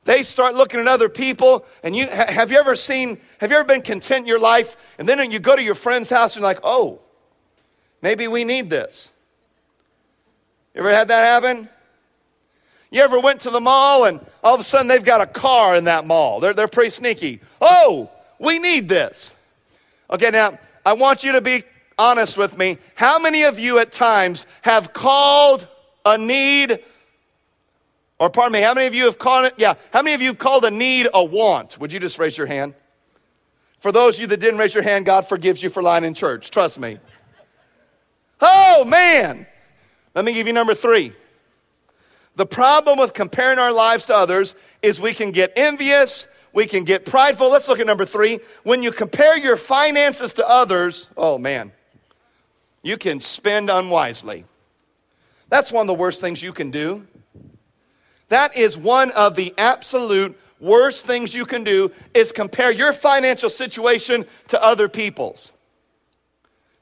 they 0.04 0.22
start 0.22 0.54
looking 0.54 0.80
at 0.80 0.86
other 0.86 1.08
people 1.08 1.64
and 1.82 1.94
you 1.94 2.08
have 2.08 2.50
you 2.50 2.58
ever 2.58 2.74
seen 2.74 3.20
have 3.38 3.50
you 3.50 3.56
ever 3.56 3.66
been 3.66 3.82
content 3.82 4.24
in 4.24 4.26
your 4.26 4.40
life 4.40 4.76
and 4.98 5.08
then 5.08 5.30
you 5.30 5.38
go 5.38 5.54
to 5.54 5.62
your 5.62 5.76
friend's 5.76 6.10
house 6.10 6.34
and 6.34 6.42
you're 6.42 6.50
like 6.50 6.58
oh 6.64 6.98
maybe 8.02 8.26
we 8.26 8.42
need 8.42 8.68
this 8.68 9.11
you 10.74 10.80
ever 10.80 10.94
had 10.94 11.08
that 11.08 11.24
happen 11.24 11.68
you 12.92 13.00
ever 13.00 13.18
went 13.18 13.40
to 13.40 13.50
the 13.50 13.58
mall 13.58 14.04
and 14.04 14.20
all 14.44 14.54
of 14.54 14.60
a 14.60 14.64
sudden 14.64 14.86
they've 14.86 15.02
got 15.02 15.22
a 15.22 15.26
car 15.26 15.74
in 15.76 15.84
that 15.84 16.06
mall? 16.06 16.40
They're, 16.40 16.52
they're 16.52 16.68
pretty 16.68 16.90
sneaky. 16.90 17.40
Oh, 17.58 18.10
we 18.38 18.58
need 18.58 18.86
this. 18.86 19.34
Okay, 20.10 20.30
now 20.30 20.58
I 20.84 20.92
want 20.92 21.24
you 21.24 21.32
to 21.32 21.40
be 21.40 21.64
honest 21.98 22.36
with 22.36 22.58
me. 22.58 22.76
How 22.94 23.18
many 23.18 23.44
of 23.44 23.58
you 23.58 23.78
at 23.78 23.92
times 23.92 24.46
have 24.60 24.92
called 24.92 25.66
a 26.04 26.18
need, 26.18 26.80
or 28.18 28.28
pardon 28.28 28.52
me, 28.52 28.60
how 28.60 28.74
many 28.74 28.86
of 28.86 28.94
you 28.94 29.06
have 29.06 29.18
called 29.18 29.46
it, 29.46 29.54
yeah, 29.56 29.72
how 29.90 30.02
many 30.02 30.12
of 30.14 30.20
you 30.20 30.28
have 30.28 30.38
called 30.38 30.66
a 30.66 30.70
need 30.70 31.08
a 31.14 31.24
want? 31.24 31.80
Would 31.80 31.94
you 31.94 31.98
just 31.98 32.18
raise 32.18 32.36
your 32.36 32.46
hand? 32.46 32.74
For 33.78 33.90
those 33.90 34.16
of 34.16 34.20
you 34.20 34.26
that 34.28 34.38
didn't 34.38 34.58
raise 34.58 34.74
your 34.74 34.84
hand, 34.84 35.06
God 35.06 35.26
forgives 35.26 35.62
you 35.62 35.70
for 35.70 35.82
lying 35.82 36.04
in 36.04 36.12
church. 36.12 36.50
Trust 36.50 36.78
me. 36.78 36.98
Oh, 38.38 38.84
man. 38.84 39.46
Let 40.14 40.24
me 40.24 40.32
give 40.32 40.46
you 40.46 40.52
number 40.52 40.74
three. 40.74 41.12
The 42.36 42.46
problem 42.46 42.98
with 42.98 43.12
comparing 43.14 43.58
our 43.58 43.72
lives 43.72 44.06
to 44.06 44.14
others 44.14 44.54
is 44.80 44.98
we 45.00 45.14
can 45.14 45.32
get 45.32 45.52
envious, 45.56 46.26
we 46.52 46.66
can 46.66 46.84
get 46.84 47.04
prideful. 47.04 47.50
Let's 47.50 47.68
look 47.68 47.80
at 47.80 47.86
number 47.86 48.04
three. 48.04 48.40
When 48.62 48.82
you 48.82 48.90
compare 48.90 49.38
your 49.38 49.56
finances 49.56 50.32
to 50.34 50.48
others, 50.48 51.10
oh 51.16 51.38
man, 51.38 51.72
you 52.82 52.96
can 52.96 53.20
spend 53.20 53.70
unwisely. 53.70 54.44
That's 55.48 55.70
one 55.70 55.82
of 55.82 55.86
the 55.88 55.94
worst 55.94 56.20
things 56.20 56.42
you 56.42 56.52
can 56.52 56.70
do. 56.70 57.06
That 58.28 58.56
is 58.56 58.78
one 58.78 59.10
of 59.10 59.34
the 59.34 59.52
absolute 59.58 60.38
worst 60.58 61.04
things 61.04 61.34
you 61.34 61.44
can 61.44 61.64
do 61.64 61.90
is 62.14 62.32
compare 62.32 62.70
your 62.70 62.94
financial 62.94 63.50
situation 63.50 64.24
to 64.48 64.62
other 64.62 64.88
people's. 64.88 65.52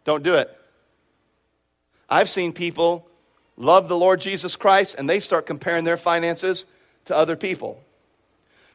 Don't 0.05 0.23
do 0.23 0.35
it. 0.35 0.57
I've 2.09 2.29
seen 2.29 2.53
people 2.53 3.10
love 3.61 3.89
the 3.89 3.97
Lord 3.97 4.21
Jesus 4.21 4.57
Christ 4.57 4.97
and 4.99 5.09
they 5.09 5.21
start 5.21 5.47
comparing 5.47 5.85
their 5.85 5.97
finances 5.97 6.65
to 7.05 7.17
other 7.17 7.37
people. 7.37 7.83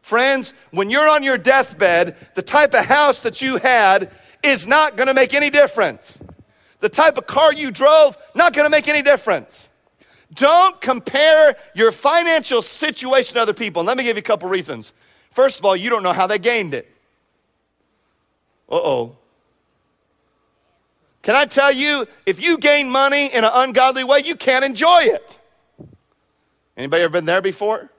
Friends, 0.01 0.53
when 0.71 0.91
you're 0.91 1.09
on 1.09 1.23
your 1.23 1.37
deathbed, 1.37 2.15
the 2.35 2.43
type 2.43 2.73
of 2.75 2.85
house 2.85 3.21
that 3.21 3.41
you 3.41 3.57
had 3.57 4.11
is 4.43 4.67
not 4.67 4.95
going 4.95 5.07
to 5.07 5.13
make 5.13 5.33
any 5.33 5.49
difference. 5.49 6.19
The 6.79 6.89
type 6.89 7.17
of 7.17 7.25
car 7.25 7.51
you 7.51 7.71
drove, 7.71 8.15
not 8.35 8.53
going 8.53 8.65
to 8.65 8.69
make 8.69 8.87
any 8.87 9.01
difference. 9.01 9.67
Don't 10.33 10.79
compare 10.79 11.55
your 11.73 11.91
financial 11.91 12.61
situation 12.61 13.35
to 13.35 13.41
other 13.41 13.53
people. 13.53 13.83
Let 13.83 13.97
me 13.97 14.03
give 14.03 14.17
you 14.17 14.19
a 14.19 14.23
couple 14.23 14.47
reasons. 14.49 14.93
First 15.31 15.59
of 15.59 15.65
all, 15.65 15.75
you 15.75 15.89
don't 15.89 16.03
know 16.03 16.13
how 16.13 16.27
they 16.27 16.37
gained 16.37 16.73
it. 16.75 16.91
Uh 18.69 18.75
oh. 18.75 19.17
Can 21.25 21.33
I 21.33 21.45
tell 21.45 21.71
you, 21.71 22.07
if 22.27 22.39
you 22.39 22.59
gain 22.59 22.87
money 22.87 23.33
in 23.33 23.43
an 23.43 23.49
ungodly 23.51 24.03
way, 24.03 24.19
you 24.23 24.35
can't 24.35 24.63
enjoy 24.63 24.99
it. 25.05 25.39
Anybody 26.77 27.01
ever 27.01 27.13
been 27.13 27.25
there 27.25 27.41
before? 27.41 27.89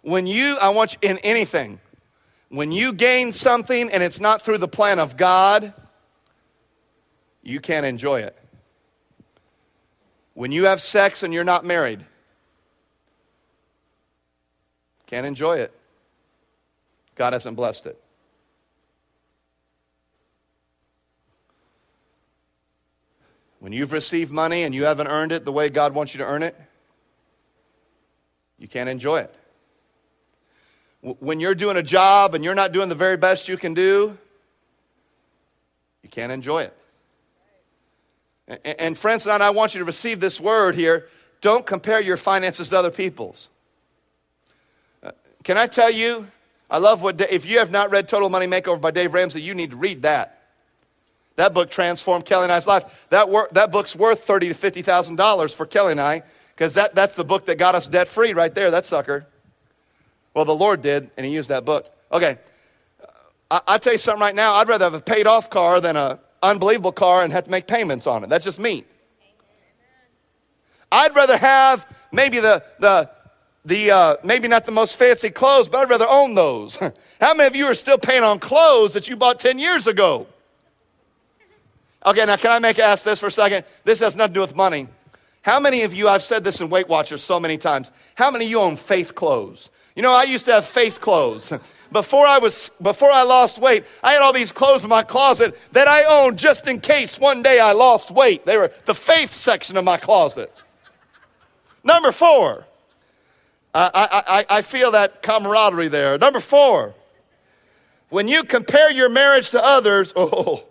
When 0.00 0.26
you, 0.26 0.56
I 0.60 0.70
want 0.70 0.94
you 0.94 1.08
in 1.08 1.18
anything, 1.18 1.78
when 2.48 2.72
you 2.72 2.92
gain 2.92 3.30
something 3.30 3.88
and 3.88 4.02
it's 4.02 4.18
not 4.18 4.42
through 4.42 4.58
the 4.58 4.66
plan 4.66 4.98
of 4.98 5.16
God, 5.16 5.74
you 7.40 7.60
can't 7.60 7.86
enjoy 7.86 8.22
it. 8.22 8.36
When 10.34 10.50
you 10.50 10.64
have 10.64 10.82
sex 10.82 11.22
and 11.22 11.32
you're 11.32 11.44
not 11.44 11.64
married, 11.64 12.04
can't 15.06 15.24
enjoy 15.24 15.58
it. 15.58 15.72
God 17.14 17.32
hasn't 17.32 17.54
blessed 17.54 17.86
it. 17.86 18.01
When 23.62 23.72
you've 23.72 23.92
received 23.92 24.32
money 24.32 24.64
and 24.64 24.74
you 24.74 24.86
haven't 24.86 25.06
earned 25.06 25.30
it 25.30 25.44
the 25.44 25.52
way 25.52 25.68
God 25.68 25.94
wants 25.94 26.12
you 26.12 26.18
to 26.18 26.26
earn 26.26 26.42
it, 26.42 26.60
you 28.58 28.66
can't 28.66 28.88
enjoy 28.88 29.20
it. 29.20 29.32
When 31.00 31.38
you're 31.38 31.54
doing 31.54 31.76
a 31.76 31.82
job 31.82 32.34
and 32.34 32.42
you're 32.42 32.56
not 32.56 32.72
doing 32.72 32.88
the 32.88 32.96
very 32.96 33.16
best 33.16 33.48
you 33.48 33.56
can 33.56 33.72
do, 33.72 34.18
you 36.02 36.08
can't 36.08 36.32
enjoy 36.32 36.64
it. 38.48 38.68
And 38.80 38.98
friends, 38.98 39.28
and 39.28 39.40
I 39.40 39.50
want 39.50 39.74
you 39.74 39.78
to 39.78 39.84
receive 39.84 40.18
this 40.18 40.40
word 40.40 40.74
here. 40.74 41.06
Don't 41.40 41.64
compare 41.64 42.00
your 42.00 42.16
finances 42.16 42.70
to 42.70 42.78
other 42.78 42.90
people's. 42.90 43.48
Uh, 45.04 45.12
can 45.44 45.56
I 45.56 45.68
tell 45.68 45.88
you? 45.88 46.26
I 46.68 46.78
love 46.78 47.00
what, 47.00 47.20
if 47.20 47.46
you 47.46 47.60
have 47.60 47.70
not 47.70 47.92
read 47.92 48.08
Total 48.08 48.28
Money 48.28 48.48
Makeover 48.48 48.80
by 48.80 48.90
Dave 48.90 49.14
Ramsey, 49.14 49.40
you 49.40 49.54
need 49.54 49.70
to 49.70 49.76
read 49.76 50.02
that. 50.02 50.41
That 51.42 51.54
book 51.54 51.70
transformed 51.70 52.24
Kelly 52.24 52.44
and 52.44 52.52
I's 52.52 52.68
life. 52.68 53.04
That, 53.10 53.28
wor- 53.28 53.48
that 53.50 53.72
book's 53.72 53.96
worth 53.96 54.22
thirty 54.22 54.46
to 54.46 54.54
fifty 54.54 54.80
thousand 54.80 55.16
dollars 55.16 55.52
for 55.52 55.66
Kelly 55.66 55.90
and 55.90 56.00
I, 56.00 56.22
because 56.54 56.74
that, 56.74 56.94
that's 56.94 57.16
the 57.16 57.24
book 57.24 57.46
that 57.46 57.58
got 57.58 57.74
us 57.74 57.88
debt 57.88 58.06
free 58.06 58.32
right 58.32 58.54
there. 58.54 58.70
That 58.70 58.84
sucker. 58.84 59.26
Well, 60.34 60.44
the 60.44 60.54
Lord 60.54 60.82
did, 60.82 61.10
and 61.16 61.26
He 61.26 61.32
used 61.32 61.48
that 61.48 61.64
book. 61.64 61.92
Okay, 62.12 62.38
I, 63.50 63.60
I 63.66 63.78
tell 63.78 63.92
you 63.92 63.98
something 63.98 64.20
right 64.20 64.36
now. 64.36 64.54
I'd 64.54 64.68
rather 64.68 64.84
have 64.84 64.94
a 64.94 65.00
paid 65.00 65.26
off 65.26 65.50
car 65.50 65.80
than 65.80 65.96
an 65.96 66.20
unbelievable 66.44 66.92
car 66.92 67.24
and 67.24 67.32
have 67.32 67.46
to 67.46 67.50
make 67.50 67.66
payments 67.66 68.06
on 68.06 68.22
it. 68.22 68.30
That's 68.30 68.44
just 68.44 68.60
me. 68.60 68.84
I'd 70.92 71.12
rather 71.16 71.36
have 71.36 71.84
maybe 72.12 72.38
the 72.38 72.62
the 72.78 73.10
the 73.64 73.90
uh, 73.90 74.16
maybe 74.22 74.46
not 74.46 74.64
the 74.64 74.70
most 74.70 74.96
fancy 74.96 75.30
clothes, 75.30 75.66
but 75.66 75.80
I'd 75.80 75.90
rather 75.90 76.06
own 76.08 76.36
those. 76.36 76.76
How 77.20 77.34
many 77.34 77.48
of 77.48 77.56
you 77.56 77.64
are 77.66 77.74
still 77.74 77.98
paying 77.98 78.22
on 78.22 78.38
clothes 78.38 78.92
that 78.92 79.08
you 79.08 79.16
bought 79.16 79.40
ten 79.40 79.58
years 79.58 79.88
ago? 79.88 80.28
Okay, 82.04 82.24
now 82.24 82.36
can 82.36 82.50
I 82.50 82.58
make 82.58 82.78
ask 82.78 83.04
this 83.04 83.20
for 83.20 83.26
a 83.26 83.30
second? 83.30 83.64
This 83.84 84.00
has 84.00 84.16
nothing 84.16 84.34
to 84.34 84.38
do 84.38 84.40
with 84.40 84.56
money. 84.56 84.88
How 85.42 85.58
many 85.58 85.82
of 85.82 85.92
you, 85.92 86.08
I've 86.08 86.22
said 86.22 86.44
this 86.44 86.60
in 86.60 86.70
Weight 86.70 86.88
Watchers 86.88 87.22
so 87.22 87.38
many 87.38 87.58
times, 87.58 87.90
how 88.14 88.30
many 88.30 88.44
of 88.44 88.50
you 88.50 88.60
own 88.60 88.76
faith 88.76 89.14
clothes? 89.14 89.70
You 89.94 90.02
know, 90.02 90.12
I 90.12 90.22
used 90.24 90.46
to 90.46 90.52
have 90.52 90.64
faith 90.64 91.00
clothes. 91.00 91.52
Before 91.92 92.26
I 92.26 92.38
was 92.38 92.70
before 92.80 93.10
I 93.10 93.22
lost 93.22 93.58
weight, 93.58 93.84
I 94.02 94.14
had 94.14 94.22
all 94.22 94.32
these 94.32 94.50
clothes 94.50 94.82
in 94.82 94.88
my 94.88 95.02
closet 95.02 95.58
that 95.72 95.88
I 95.88 96.04
owned 96.04 96.38
just 96.38 96.66
in 96.66 96.80
case 96.80 97.18
one 97.18 97.42
day 97.42 97.60
I 97.60 97.72
lost 97.72 98.10
weight. 98.10 98.46
They 98.46 98.56
were 98.56 98.72
the 98.86 98.94
faith 98.94 99.34
section 99.34 99.76
of 99.76 99.84
my 99.84 99.98
closet. 99.98 100.50
Number 101.84 102.10
four, 102.10 102.64
I, 103.74 104.24
I, 104.48 104.58
I 104.58 104.62
feel 104.62 104.92
that 104.92 105.22
camaraderie 105.22 105.88
there. 105.88 106.16
Number 106.16 106.40
four, 106.40 106.94
when 108.08 108.26
you 108.26 108.42
compare 108.44 108.90
your 108.90 109.10
marriage 109.10 109.50
to 109.50 109.62
others, 109.62 110.14
oh, 110.16 110.64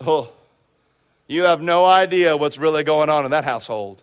Oh, 0.00 0.30
you 1.26 1.42
have 1.44 1.60
no 1.60 1.84
idea 1.84 2.36
what's 2.36 2.58
really 2.58 2.84
going 2.84 3.10
on 3.10 3.24
in 3.24 3.30
that 3.32 3.44
household. 3.44 4.02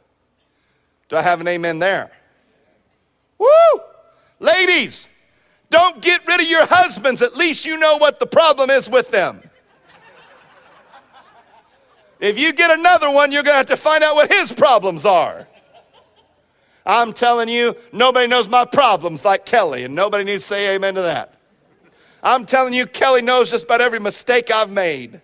Do 1.10 1.16
I 1.16 1.22
have 1.22 1.42
an 1.42 1.48
amen 1.48 1.80
there? 1.80 2.12
Woo! 3.38 3.48
Ladies, 4.40 5.08
don't 5.70 6.02
get 6.02 6.28
rid 6.28 6.42
of 6.42 6.48
your 6.48 6.66
husbands. 6.66 7.22
At 7.22 7.36
least 7.36 7.66
you 7.66 7.78
know 7.78 7.98
what 7.98 8.20
the 8.20 8.28
problem 8.28 8.70
is 8.70 8.90
with 8.90 9.12
them. 9.12 9.42
If 12.20 12.38
you 12.38 12.54
get 12.54 12.72
another 12.72 13.10
one, 13.12 13.32
you're 13.32 13.44
going 13.44 13.54
to 13.54 13.58
have 13.58 13.68
to 13.68 13.78
find 13.78 14.04
out 14.04 14.16
what 14.16 14.32
his 14.32 14.52
problems 14.52 15.06
are. 15.06 15.48
I'm 16.86 17.14
telling 17.14 17.50
you, 17.50 17.76
nobody 17.92 18.28
knows 18.28 18.48
my 18.48 18.64
problems 18.64 19.26
like 19.26 19.46
Kelly, 19.46 19.84
and 19.84 19.96
nobody 19.96 20.24
needs 20.24 20.44
to 20.44 20.48
say 20.50 20.76
amen 20.76 20.96
to 20.96 21.02
that. 21.02 21.34
I'm 22.24 22.46
telling 22.46 22.74
you, 22.74 22.86
Kelly 22.86 23.22
knows 23.22 23.52
just 23.52 23.66
about 23.66 23.82
every 23.82 24.00
mistake 24.00 24.52
I've 24.52 24.72
made. 24.72 25.22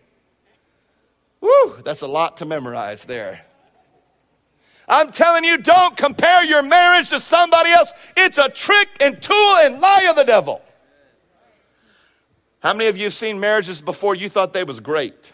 Woo, 1.42 1.82
that's 1.84 2.02
a 2.02 2.08
lot 2.08 2.38
to 2.38 2.46
memorize 2.46 3.04
there. 3.04 3.42
I'm 4.88 5.12
telling 5.12 5.44
you, 5.44 5.58
don't 5.58 5.96
compare 5.98 6.44
your 6.46 6.62
marriage 6.62 7.10
to 7.10 7.20
somebody 7.20 7.72
else. 7.72 7.92
It's 8.16 8.38
a 8.38 8.50
trick 8.50 8.90
and 9.00 9.22
tool 9.22 9.56
and 9.62 9.80
lie 9.80 10.08
of 10.10 10.16
the 10.16 10.24
devil. 10.24 10.62
How 12.62 12.74
many 12.74 12.90
of 12.90 12.98
you 12.98 13.06
have 13.06 13.14
seen 13.14 13.40
marriages 13.40 13.82
before 13.82 14.16
you 14.16 14.30
thought 14.30 14.54
they 14.54 14.64
was 14.64 14.80
great? 14.80 15.34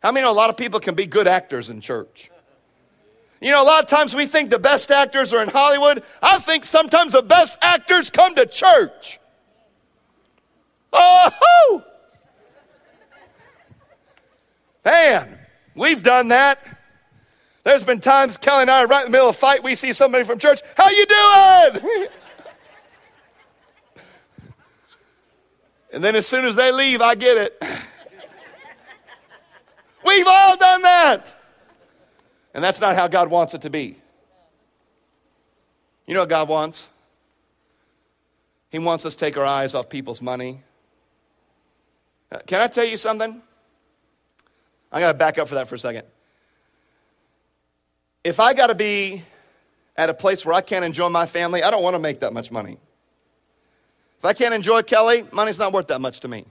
How 0.00 0.12
many 0.12 0.24
know 0.24 0.30
a 0.30 0.32
lot 0.32 0.50
of 0.50 0.56
people 0.56 0.78
can 0.78 0.94
be 0.94 1.06
good 1.06 1.26
actors 1.26 1.70
in 1.70 1.80
church? 1.80 2.30
You 3.40 3.50
know, 3.50 3.62
a 3.62 3.64
lot 3.64 3.82
of 3.82 3.88
times 3.88 4.14
we 4.14 4.26
think 4.26 4.50
the 4.50 4.58
best 4.58 4.90
actors 4.90 5.32
are 5.32 5.42
in 5.42 5.48
Hollywood. 5.48 6.02
I 6.22 6.38
think 6.38 6.64
sometimes 6.64 7.12
the 7.12 7.22
best 7.22 7.58
actors 7.62 8.10
come 8.10 8.34
to 8.34 8.46
church. 8.46 9.18
Oh, 10.92 11.84
Man, 14.88 15.38
we've 15.74 16.02
done 16.02 16.28
that. 16.28 16.64
There's 17.62 17.84
been 17.84 18.00
times 18.00 18.38
Kelly 18.38 18.62
and 18.62 18.70
I 18.70 18.84
are 18.84 18.86
right 18.86 19.04
in 19.04 19.08
the 19.08 19.10
middle 19.10 19.28
of 19.28 19.36
a 19.36 19.38
fight. 19.38 19.62
We 19.62 19.74
see 19.74 19.92
somebody 19.92 20.24
from 20.24 20.38
church. 20.38 20.62
How 20.78 20.88
you 20.88 21.04
doing? 21.04 22.08
and 25.92 26.02
then 26.02 26.16
as 26.16 26.26
soon 26.26 26.46
as 26.46 26.56
they 26.56 26.72
leave, 26.72 27.02
I 27.02 27.16
get 27.16 27.36
it. 27.36 27.62
We've 30.06 30.26
all 30.26 30.56
done 30.56 30.80
that. 30.80 31.34
And 32.54 32.64
that's 32.64 32.80
not 32.80 32.96
how 32.96 33.08
God 33.08 33.28
wants 33.28 33.52
it 33.52 33.60
to 33.62 33.70
be. 33.70 33.98
You 36.06 36.14
know 36.14 36.20
what 36.20 36.30
God 36.30 36.48
wants? 36.48 36.88
He 38.70 38.78
wants 38.78 39.04
us 39.04 39.12
to 39.12 39.18
take 39.18 39.36
our 39.36 39.44
eyes 39.44 39.74
off 39.74 39.90
people's 39.90 40.22
money. 40.22 40.62
Uh, 42.32 42.38
can 42.46 42.62
I 42.62 42.68
tell 42.68 42.86
you 42.86 42.96
something? 42.96 43.42
I 44.90 45.00
got 45.00 45.12
to 45.12 45.18
back 45.18 45.38
up 45.38 45.48
for 45.48 45.54
that 45.56 45.68
for 45.68 45.74
a 45.74 45.78
second. 45.78 46.04
If 48.24 48.40
I 48.40 48.54
got 48.54 48.68
to 48.68 48.74
be 48.74 49.22
at 49.96 50.10
a 50.10 50.14
place 50.14 50.44
where 50.44 50.54
I 50.54 50.60
can't 50.60 50.84
enjoy 50.84 51.08
my 51.08 51.26
family, 51.26 51.62
I 51.62 51.70
don't 51.70 51.82
want 51.82 51.94
to 51.94 51.98
make 51.98 52.20
that 52.20 52.32
much 52.32 52.50
money. 52.50 52.78
If 54.18 54.24
I 54.24 54.32
can't 54.32 54.54
enjoy 54.54 54.82
Kelly, 54.82 55.24
money's 55.32 55.58
not 55.58 55.72
worth 55.72 55.88
that 55.88 56.00
much 56.00 56.20
to 56.20 56.28
me. 56.28 56.44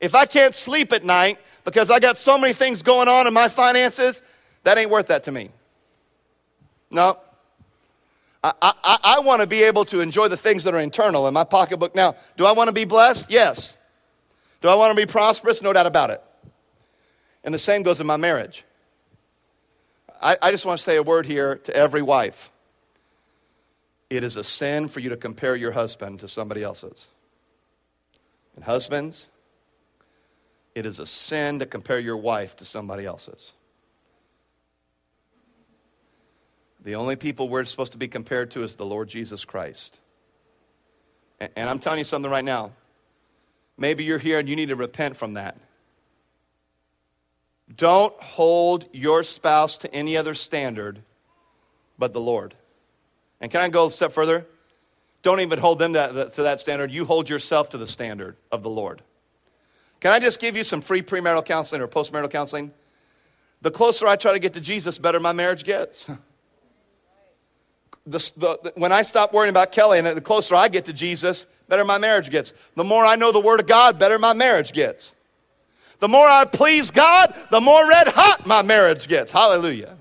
If 0.00 0.14
I 0.14 0.26
can't 0.26 0.54
sleep 0.54 0.92
at 0.92 1.04
night 1.04 1.38
because 1.64 1.90
I 1.90 1.98
got 1.98 2.18
so 2.18 2.36
many 2.36 2.52
things 2.52 2.82
going 2.82 3.08
on 3.08 3.26
in 3.26 3.32
my 3.32 3.48
finances, 3.48 4.22
that 4.64 4.76
ain't 4.76 4.90
worth 4.90 5.06
that 5.06 5.24
to 5.24 5.32
me. 5.32 5.50
No. 6.90 7.18
I, 8.42 8.52
I, 8.60 8.98
I 9.02 9.20
want 9.20 9.40
to 9.40 9.46
be 9.46 9.62
able 9.62 9.86
to 9.86 10.00
enjoy 10.00 10.28
the 10.28 10.36
things 10.36 10.64
that 10.64 10.74
are 10.74 10.80
internal 10.80 11.26
in 11.26 11.32
my 11.32 11.44
pocketbook. 11.44 11.94
Now, 11.94 12.16
do 12.36 12.44
I 12.44 12.52
want 12.52 12.68
to 12.68 12.74
be 12.74 12.84
blessed? 12.84 13.30
Yes. 13.30 13.76
Do 14.60 14.68
I 14.68 14.74
want 14.74 14.96
to 14.96 15.06
be 15.06 15.10
prosperous? 15.10 15.62
No 15.62 15.72
doubt 15.72 15.86
about 15.86 16.10
it. 16.10 16.22
And 17.44 17.54
the 17.54 17.58
same 17.58 17.82
goes 17.82 18.00
in 18.00 18.06
my 18.06 18.16
marriage. 18.16 18.64
I, 20.20 20.38
I 20.40 20.50
just 20.50 20.64
want 20.64 20.80
to 20.80 20.84
say 20.84 20.96
a 20.96 21.02
word 21.02 21.26
here 21.26 21.56
to 21.56 21.76
every 21.76 22.02
wife. 22.02 22.50
It 24.08 24.24
is 24.24 24.36
a 24.36 24.44
sin 24.44 24.88
for 24.88 25.00
you 25.00 25.10
to 25.10 25.16
compare 25.16 25.54
your 25.54 25.72
husband 25.72 26.20
to 26.20 26.28
somebody 26.28 26.62
else's. 26.62 27.08
And 28.56 28.64
husbands, 28.64 29.26
it 30.74 30.86
is 30.86 30.98
a 30.98 31.06
sin 31.06 31.58
to 31.58 31.66
compare 31.66 31.98
your 31.98 32.16
wife 32.16 32.56
to 32.56 32.64
somebody 32.64 33.04
else's. 33.04 33.52
The 36.82 36.94
only 36.94 37.16
people 37.16 37.48
we're 37.48 37.64
supposed 37.64 37.92
to 37.92 37.98
be 37.98 38.08
compared 38.08 38.50
to 38.52 38.62
is 38.62 38.76
the 38.76 38.86
Lord 38.86 39.08
Jesus 39.08 39.44
Christ. 39.44 39.98
And, 41.40 41.50
and 41.56 41.68
I'm 41.68 41.78
telling 41.78 41.98
you 41.98 42.04
something 42.04 42.30
right 42.30 42.44
now. 42.44 42.72
Maybe 43.76 44.04
you're 44.04 44.18
here 44.18 44.38
and 44.38 44.48
you 44.48 44.56
need 44.56 44.68
to 44.68 44.76
repent 44.76 45.16
from 45.16 45.34
that. 45.34 45.56
Don't 47.74 48.14
hold 48.20 48.86
your 48.92 49.22
spouse 49.22 49.78
to 49.78 49.94
any 49.94 50.16
other 50.16 50.34
standard 50.34 51.02
but 51.98 52.12
the 52.12 52.20
Lord. 52.20 52.54
And 53.40 53.50
can 53.50 53.60
I 53.60 53.68
go 53.68 53.86
a 53.86 53.90
step 53.90 54.12
further? 54.12 54.46
Don't 55.22 55.40
even 55.40 55.58
hold 55.58 55.78
them 55.78 55.94
to 55.94 56.30
that 56.36 56.60
standard. 56.60 56.92
You 56.92 57.06
hold 57.06 57.30
yourself 57.30 57.70
to 57.70 57.78
the 57.78 57.86
standard 57.86 58.36
of 58.52 58.62
the 58.62 58.68
Lord. 58.68 59.02
Can 60.00 60.12
I 60.12 60.18
just 60.18 60.38
give 60.38 60.56
you 60.56 60.64
some 60.64 60.82
free 60.82 61.00
premarital 61.00 61.46
counseling 61.46 61.80
or 61.80 61.88
postmarital 61.88 62.30
counseling? 62.30 62.72
The 63.62 63.70
closer 63.70 64.06
I 64.06 64.16
try 64.16 64.32
to 64.32 64.38
get 64.38 64.52
to 64.54 64.60
Jesus, 64.60 64.98
better 64.98 65.18
my 65.18 65.32
marriage 65.32 65.64
gets. 65.64 66.06
the, 68.06 68.18
the, 68.36 68.72
when 68.76 68.92
I 68.92 69.00
stop 69.00 69.32
worrying 69.32 69.50
about 69.50 69.72
Kelly 69.72 69.98
and 69.98 70.06
the 70.06 70.20
closer 70.20 70.54
I 70.54 70.68
get 70.68 70.84
to 70.86 70.92
Jesus, 70.92 71.46
better 71.68 71.84
my 71.84 71.96
marriage 71.96 72.30
gets. 72.30 72.52
The 72.76 72.84
more 72.84 73.06
I 73.06 73.16
know 73.16 73.32
the 73.32 73.40
Word 73.40 73.60
of 73.60 73.66
God, 73.66 73.98
better 73.98 74.18
my 74.18 74.34
marriage 74.34 74.74
gets. 74.74 75.14
The 76.04 76.08
more 76.08 76.28
I 76.28 76.44
please 76.44 76.90
God, 76.90 77.34
the 77.50 77.62
more 77.62 77.88
red 77.88 78.08
hot 78.08 78.44
my 78.44 78.60
marriage 78.60 79.08
gets. 79.08 79.32
Hallelujah. 79.32 79.96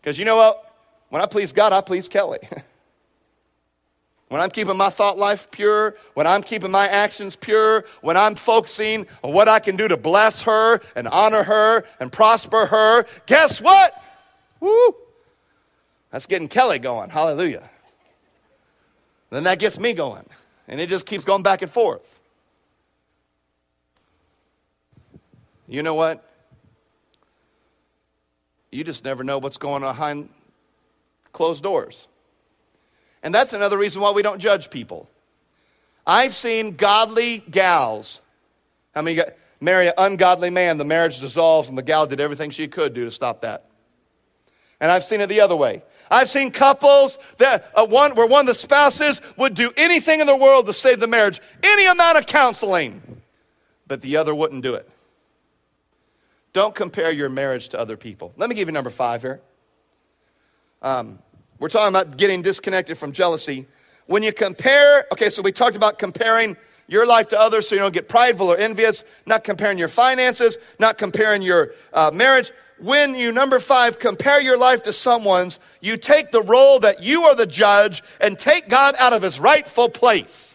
Because 0.00 0.16
you 0.16 0.24
know 0.24 0.36
what? 0.36 0.72
When 1.08 1.20
I 1.20 1.26
please 1.26 1.50
God, 1.50 1.72
I 1.72 1.80
please 1.80 2.06
Kelly. 2.06 2.38
when 4.28 4.40
I'm 4.40 4.50
keeping 4.50 4.76
my 4.76 4.88
thought 4.88 5.18
life 5.18 5.50
pure, 5.50 5.96
when 6.14 6.28
I'm 6.28 6.44
keeping 6.44 6.70
my 6.70 6.86
actions 6.86 7.34
pure, 7.34 7.86
when 8.02 8.16
I'm 8.16 8.36
focusing 8.36 9.08
on 9.24 9.32
what 9.32 9.48
I 9.48 9.58
can 9.58 9.74
do 9.74 9.88
to 9.88 9.96
bless 9.96 10.42
her 10.42 10.80
and 10.94 11.08
honor 11.08 11.42
her 11.42 11.84
and 11.98 12.12
prosper 12.12 12.66
her, 12.66 13.06
guess 13.26 13.60
what? 13.60 14.00
Woo! 14.60 14.94
That's 16.12 16.26
getting 16.26 16.46
Kelly 16.46 16.78
going. 16.78 17.10
Hallelujah. 17.10 17.68
Then 19.30 19.42
that 19.42 19.58
gets 19.58 19.76
me 19.80 19.92
going. 19.92 20.24
And 20.68 20.80
it 20.80 20.88
just 20.88 21.04
keeps 21.04 21.24
going 21.24 21.42
back 21.42 21.62
and 21.62 21.70
forth. 21.72 22.20
You 25.72 25.82
know 25.82 25.94
what? 25.94 26.22
You 28.70 28.84
just 28.84 29.06
never 29.06 29.24
know 29.24 29.38
what's 29.38 29.56
going 29.56 29.82
on 29.84 29.94
behind 29.94 30.28
closed 31.32 31.62
doors. 31.62 32.06
And 33.22 33.34
that's 33.34 33.54
another 33.54 33.78
reason 33.78 34.02
why 34.02 34.10
we 34.10 34.20
don't 34.20 34.38
judge 34.38 34.68
people. 34.68 35.08
I've 36.06 36.34
seen 36.34 36.76
godly 36.76 37.38
gals. 37.50 38.20
I 38.94 39.00
mean, 39.00 39.22
marry 39.62 39.86
an 39.88 39.94
ungodly 39.96 40.50
man, 40.50 40.76
the 40.76 40.84
marriage 40.84 41.20
dissolves, 41.20 41.70
and 41.70 41.78
the 41.78 41.82
gal 41.82 42.06
did 42.06 42.20
everything 42.20 42.50
she 42.50 42.68
could 42.68 42.92
do 42.92 43.06
to 43.06 43.10
stop 43.10 43.40
that. 43.40 43.64
And 44.78 44.92
I've 44.92 45.04
seen 45.04 45.22
it 45.22 45.28
the 45.28 45.40
other 45.40 45.56
way. 45.56 45.84
I've 46.10 46.28
seen 46.28 46.50
couples 46.50 47.16
that 47.38 47.70
uh, 47.74 47.86
one 47.86 48.14
where 48.14 48.26
one 48.26 48.40
of 48.40 48.46
the 48.46 48.54
spouses 48.54 49.22
would 49.38 49.54
do 49.54 49.72
anything 49.78 50.20
in 50.20 50.26
the 50.26 50.36
world 50.36 50.66
to 50.66 50.74
save 50.74 51.00
the 51.00 51.06
marriage, 51.06 51.40
any 51.62 51.86
amount 51.86 52.18
of 52.18 52.26
counseling, 52.26 53.22
but 53.86 54.02
the 54.02 54.18
other 54.18 54.34
wouldn't 54.34 54.62
do 54.62 54.74
it. 54.74 54.86
Don't 56.52 56.74
compare 56.74 57.10
your 57.10 57.28
marriage 57.28 57.70
to 57.70 57.80
other 57.80 57.96
people. 57.96 58.32
Let 58.36 58.48
me 58.48 58.54
give 58.54 58.68
you 58.68 58.72
number 58.72 58.90
five 58.90 59.22
here. 59.22 59.40
Um, 60.82 61.18
we're 61.58 61.68
talking 61.68 61.88
about 61.88 62.16
getting 62.16 62.42
disconnected 62.42 62.98
from 62.98 63.12
jealousy. 63.12 63.66
When 64.06 64.22
you 64.22 64.32
compare, 64.32 65.06
okay, 65.12 65.30
so 65.30 65.42
we 65.42 65.52
talked 65.52 65.76
about 65.76 65.98
comparing 65.98 66.56
your 66.88 67.06
life 67.06 67.28
to 67.28 67.40
others 67.40 67.68
so 67.68 67.74
you 67.74 67.80
don't 67.80 67.94
get 67.94 68.08
prideful 68.08 68.52
or 68.52 68.56
envious, 68.56 69.04
not 69.24 69.44
comparing 69.44 69.78
your 69.78 69.88
finances, 69.88 70.58
not 70.78 70.98
comparing 70.98 71.40
your 71.40 71.72
uh, 71.92 72.10
marriage 72.12 72.52
when 72.82 73.14
you, 73.14 73.30
number 73.30 73.60
five, 73.60 73.98
compare 73.98 74.40
your 74.40 74.58
life 74.58 74.82
to 74.82 74.92
someone's, 74.92 75.60
you 75.80 75.96
take 75.96 76.32
the 76.32 76.42
role 76.42 76.80
that 76.80 77.02
you 77.02 77.22
are 77.24 77.36
the 77.36 77.46
judge 77.46 78.02
and 78.20 78.38
take 78.38 78.68
God 78.68 78.94
out 78.98 79.12
of 79.12 79.22
his 79.22 79.38
rightful 79.38 79.88
place. 79.88 80.51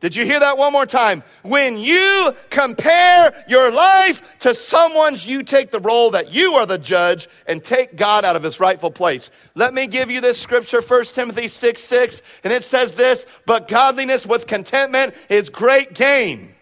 Did 0.00 0.14
you 0.14 0.24
hear 0.24 0.38
that 0.38 0.56
one 0.56 0.72
more 0.72 0.86
time? 0.86 1.24
When 1.42 1.76
you 1.76 2.32
compare 2.50 3.44
your 3.48 3.72
life 3.72 4.38
to 4.40 4.54
someone's, 4.54 5.26
you 5.26 5.42
take 5.42 5.72
the 5.72 5.80
role 5.80 6.12
that 6.12 6.32
you 6.32 6.54
are 6.54 6.66
the 6.66 6.78
judge 6.78 7.28
and 7.46 7.64
take 7.64 7.96
God 7.96 8.24
out 8.24 8.36
of 8.36 8.44
his 8.44 8.60
rightful 8.60 8.92
place. 8.92 9.30
Let 9.56 9.74
me 9.74 9.88
give 9.88 10.08
you 10.08 10.20
this 10.20 10.40
scripture, 10.40 10.80
1 10.80 11.04
Timothy 11.06 11.48
6 11.48 11.82
6, 11.82 12.22
and 12.44 12.52
it 12.52 12.64
says 12.64 12.94
this, 12.94 13.26
but 13.44 13.66
godliness 13.66 14.24
with 14.24 14.46
contentment 14.46 15.14
is 15.28 15.48
great 15.48 15.94
gain. 15.94 16.54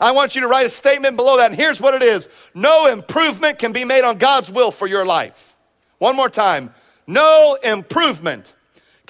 I 0.00 0.12
want 0.12 0.36
you 0.36 0.40
to 0.42 0.48
write 0.48 0.66
a 0.66 0.70
statement 0.70 1.16
below 1.16 1.36
that. 1.36 1.50
And 1.50 1.60
here's 1.60 1.80
what 1.80 1.94
it 1.94 2.02
is 2.02 2.28
No 2.54 2.86
improvement 2.86 3.58
can 3.58 3.72
be 3.72 3.84
made 3.84 4.04
on 4.04 4.18
God's 4.18 4.52
will 4.52 4.70
for 4.70 4.86
your 4.86 5.04
life. 5.04 5.56
One 5.98 6.14
more 6.14 6.30
time. 6.30 6.72
No 7.08 7.58
improvement 7.62 8.54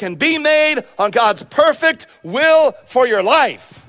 can 0.00 0.16
be 0.16 0.38
made 0.38 0.82
on 0.98 1.12
God's 1.12 1.44
perfect 1.44 2.08
will 2.24 2.72
for 2.86 3.06
your 3.06 3.22
life. 3.22 3.84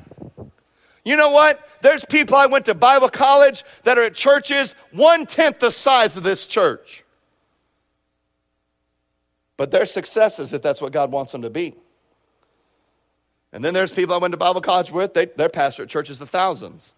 You 1.03 1.15
know 1.15 1.31
what? 1.31 1.67
There's 1.81 2.05
people 2.05 2.35
I 2.35 2.45
went 2.45 2.65
to 2.65 2.75
Bible 2.75 3.09
college 3.09 3.63
that 3.83 3.97
are 3.97 4.03
at 4.03 4.13
churches 4.13 4.75
one 4.91 5.25
tenth 5.25 5.59
the 5.59 5.71
size 5.71 6.15
of 6.15 6.21
this 6.21 6.45
church. 6.45 7.03
But 9.57 9.71
they're 9.71 9.87
successes 9.87 10.53
if 10.53 10.61
that's 10.61 10.81
what 10.81 10.91
God 10.91 11.11
wants 11.11 11.31
them 11.31 11.41
to 11.41 11.49
be. 11.49 11.75
And 13.53 13.65
then 13.65 13.73
there's 13.73 13.91
people 13.91 14.13
I 14.13 14.17
went 14.17 14.33
to 14.33 14.37
Bible 14.37 14.61
college 14.61 14.91
with, 14.91 15.13
they, 15.13 15.25
they're 15.25 15.49
pastor 15.49 15.83
at 15.83 15.89
churches 15.89 16.19
the 16.19 16.25
thousands. 16.25 16.91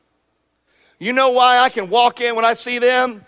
You 1.00 1.14
know 1.14 1.30
why 1.30 1.60
I 1.60 1.70
can 1.70 1.90
walk 1.90 2.20
in 2.20 2.36
when 2.36 2.46
I 2.46 2.56
see 2.56 2.80
them 2.80 3.26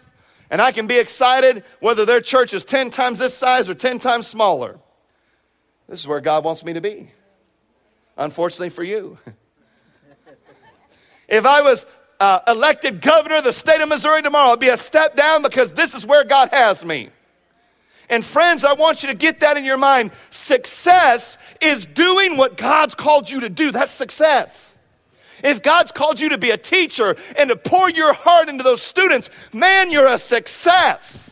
and 0.49 0.61
I 0.61 0.71
can 0.71 0.87
be 0.87 0.97
excited 0.97 1.63
whether 1.79 2.05
their 2.05 2.21
church 2.21 2.53
is 2.53 2.63
10 2.63 2.89
times 2.89 3.19
this 3.19 3.33
size 3.33 3.69
or 3.69 3.75
10 3.75 3.99
times 3.99 4.27
smaller? 4.27 4.79
This 5.87 5.99
is 5.99 6.07
where 6.07 6.21
God 6.21 6.43
wants 6.43 6.63
me 6.63 6.73
to 6.73 6.81
be. 6.81 7.09
Unfortunately 8.17 8.69
for 8.69 8.83
you. 8.83 9.17
if 11.27 11.45
I 11.45 11.61
was 11.61 11.85
uh, 12.19 12.39
elected 12.47 13.01
governor 13.01 13.37
of 13.37 13.43
the 13.43 13.53
state 13.53 13.81
of 13.81 13.89
Missouri 13.89 14.21
tomorrow, 14.21 14.49
it'd 14.49 14.59
be 14.59 14.69
a 14.69 14.77
step 14.77 15.15
down 15.15 15.41
because 15.41 15.71
this 15.73 15.93
is 15.93 16.05
where 16.05 16.23
God 16.23 16.49
has 16.49 16.83
me. 16.83 17.09
And 18.09 18.23
friends, 18.23 18.63
I 18.63 18.73
want 18.73 19.03
you 19.03 19.09
to 19.09 19.15
get 19.15 19.39
that 19.39 19.57
in 19.57 19.65
your 19.65 19.77
mind. 19.77 20.11
Success 20.29 21.37
is 21.59 21.85
doing 21.85 22.37
what 22.37 22.55
God's 22.55 22.95
called 22.95 23.29
you 23.29 23.41
to 23.41 23.49
do. 23.49 23.71
That's 23.71 23.91
success. 23.91 24.77
If 25.43 25.61
God's 25.61 25.91
called 25.91 26.19
you 26.19 26.29
to 26.29 26.37
be 26.37 26.51
a 26.51 26.57
teacher 26.57 27.15
and 27.37 27.49
to 27.49 27.55
pour 27.55 27.89
your 27.89 28.13
heart 28.13 28.47
into 28.47 28.63
those 28.63 28.81
students, 28.81 29.29
man, 29.53 29.91
you're 29.91 30.07
a 30.07 30.17
success. 30.17 31.31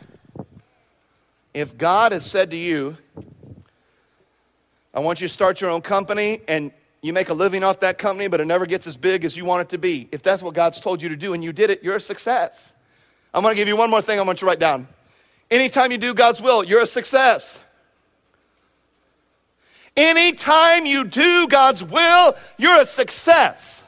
If 1.54 1.78
God 1.78 2.12
has 2.12 2.26
said 2.26 2.52
to 2.52 2.58
you, 2.58 2.98
I 4.94 5.00
want 5.00 5.22
you 5.22 5.28
to 5.28 5.34
start 5.34 5.60
your 5.60 5.72
own 5.72 5.82
company 5.82 6.42
and 6.48 6.72
you 7.02 7.14
make 7.14 7.30
a 7.30 7.34
living 7.34 7.64
off 7.64 7.80
that 7.82 7.98
company, 7.98 8.28
but 8.28 8.40
it 8.40 8.46
never 8.46 8.66
gets 8.66 8.88
as 8.88 8.96
big 8.96 9.26
as 9.26 9.36
you 9.36 9.44
want 9.44 9.62
it 9.62 9.70
to 9.70 9.78
be. 9.78 10.08
If 10.12 10.22
that's 10.22 10.42
what 10.44 10.54
God's 10.54 10.80
told 10.80 11.02
you 11.02 11.10
to 11.10 11.16
do 11.16 11.34
and 11.34 11.44
you 11.44 11.52
did 11.52 11.70
it, 11.70 11.84
you're 11.84 11.96
a 11.96 12.02
success. 12.02 12.74
I'm 13.34 13.44
to 13.44 13.56
give 13.56 13.68
you 13.68 13.76
one 13.76 13.90
more 13.90 14.02
thing 14.02 14.20
I 14.20 14.22
want 14.22 14.38
you 14.38 14.46
to 14.46 14.46
write 14.46 14.60
down. 14.60 14.88
Anytime 15.50 15.92
you 15.92 15.98
do 15.98 16.14
God's 16.14 16.42
will, 16.42 16.64
you're 16.64 16.82
a 16.82 16.88
success. 16.88 17.60
Anytime 19.98 20.86
you 20.86 21.04
do 21.04 21.48
God's 21.48 21.84
will, 21.84 22.36
you're 22.58 22.82
a 22.82 22.86
success. 22.86 23.84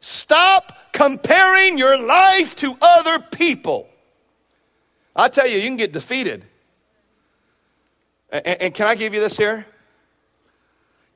Stop 0.00 0.92
comparing 0.92 1.78
your 1.78 1.96
life 2.04 2.56
to 2.56 2.76
other 2.80 3.20
people. 3.20 3.88
I 5.14 5.28
tell 5.28 5.46
you, 5.46 5.58
you 5.58 5.68
can 5.68 5.76
get 5.76 5.92
defeated. 5.92 6.44
And, 8.32 8.46
and, 8.46 8.74
can 8.74 8.86
I 8.86 8.94
give 8.94 9.12
you 9.12 9.20
this 9.20 9.36
here? 9.36 9.66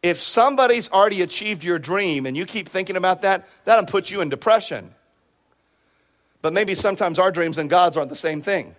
If 0.03 0.21
somebody's 0.21 0.91
already 0.93 1.23
achieved 1.23 1.65
your 1.65 1.79
dream 1.79 2.27
and 2.27 2.37
you 2.37 2.45
keep 2.45 2.69
thinking 2.69 2.97
about 2.97 3.23
that, 3.23 3.49
that'll 3.65 3.87
put 3.87 4.11
you 4.11 4.21
in 4.21 4.29
depression. 4.29 4.95
But 6.43 6.53
maybe 6.53 6.75
sometimes 6.75 7.19
our 7.19 7.33
dreams 7.33 7.59
and 7.59 7.71
God's 7.71 7.97
aren't 7.97 8.11
the 8.11 8.17
same 8.17 8.43
thing. 8.43 8.77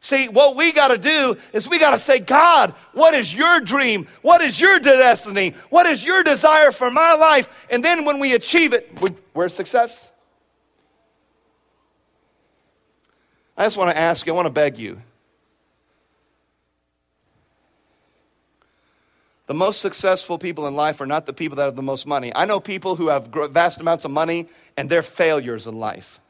See, 0.00 0.28
what 0.28 0.56
we 0.56 0.72
got 0.72 0.88
to 0.88 0.98
do 0.98 1.36
is 1.52 1.68
we 1.68 1.78
got 1.78 1.90
to 1.90 1.98
say, 1.98 2.18
God, 2.18 2.74
what 2.92 3.14
is 3.14 3.34
your 3.34 3.60
dream? 3.60 4.06
What 4.22 4.40
is 4.40 4.58
your 4.60 4.78
destiny? 4.78 5.54
What 5.68 5.86
is 5.86 6.04
your 6.04 6.22
desire 6.22 6.72
for 6.72 6.90
my 6.90 7.14
life? 7.14 7.48
And 7.70 7.84
then 7.84 8.04
when 8.04 8.20
we 8.20 8.34
achieve 8.34 8.72
it, 8.72 8.98
we're 9.34 9.48
success. 9.48 10.08
I 13.56 13.64
just 13.64 13.76
want 13.76 13.90
to 13.90 13.98
ask 13.98 14.26
you, 14.26 14.32
I 14.32 14.36
want 14.36 14.46
to 14.46 14.50
beg 14.50 14.78
you. 14.78 15.00
The 19.46 19.54
most 19.54 19.80
successful 19.80 20.38
people 20.38 20.66
in 20.66 20.74
life 20.74 21.00
are 21.00 21.06
not 21.06 21.26
the 21.26 21.32
people 21.32 21.56
that 21.56 21.64
have 21.64 21.76
the 21.76 21.82
most 21.82 22.06
money. 22.06 22.32
I 22.34 22.44
know 22.44 22.58
people 22.58 22.96
who 22.96 23.08
have 23.08 23.28
vast 23.28 23.80
amounts 23.80 24.04
of 24.04 24.10
money 24.10 24.48
and 24.76 24.90
they're 24.90 25.02
failures 25.02 25.66
in 25.66 25.78
life. 25.78 26.20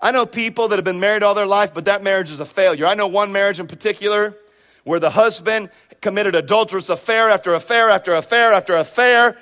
I 0.00 0.10
know 0.10 0.26
people 0.26 0.68
that 0.68 0.76
have 0.76 0.84
been 0.84 1.00
married 1.00 1.22
all 1.22 1.34
their 1.34 1.46
life, 1.46 1.72
but 1.72 1.86
that 1.86 2.02
marriage 2.02 2.30
is 2.30 2.40
a 2.40 2.44
failure. 2.44 2.86
I 2.86 2.94
know 2.94 3.06
one 3.06 3.32
marriage 3.32 3.60
in 3.60 3.68
particular 3.68 4.36
where 4.82 5.00
the 5.00 5.10
husband 5.10 5.70
committed 6.00 6.34
adulterous 6.34 6.90
affair 6.90 7.30
after 7.30 7.54
affair 7.54 7.88
after 7.88 8.12
affair 8.14 8.52
after 8.52 8.74
affair, 8.74 9.38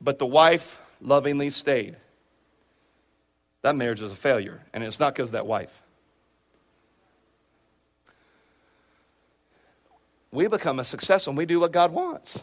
but 0.00 0.18
the 0.18 0.26
wife 0.26 0.80
lovingly 1.00 1.50
stayed. 1.50 1.96
That 3.62 3.76
marriage 3.76 4.02
is 4.02 4.10
a 4.10 4.16
failure, 4.16 4.62
and 4.72 4.82
it's 4.82 4.98
not 4.98 5.14
because 5.14 5.28
of 5.28 5.34
that 5.34 5.46
wife. 5.46 5.80
We 10.34 10.48
become 10.48 10.80
a 10.80 10.84
success 10.84 11.26
when 11.26 11.36
we 11.36 11.46
do 11.46 11.60
what 11.60 11.72
God 11.72 11.92
wants. 11.92 12.42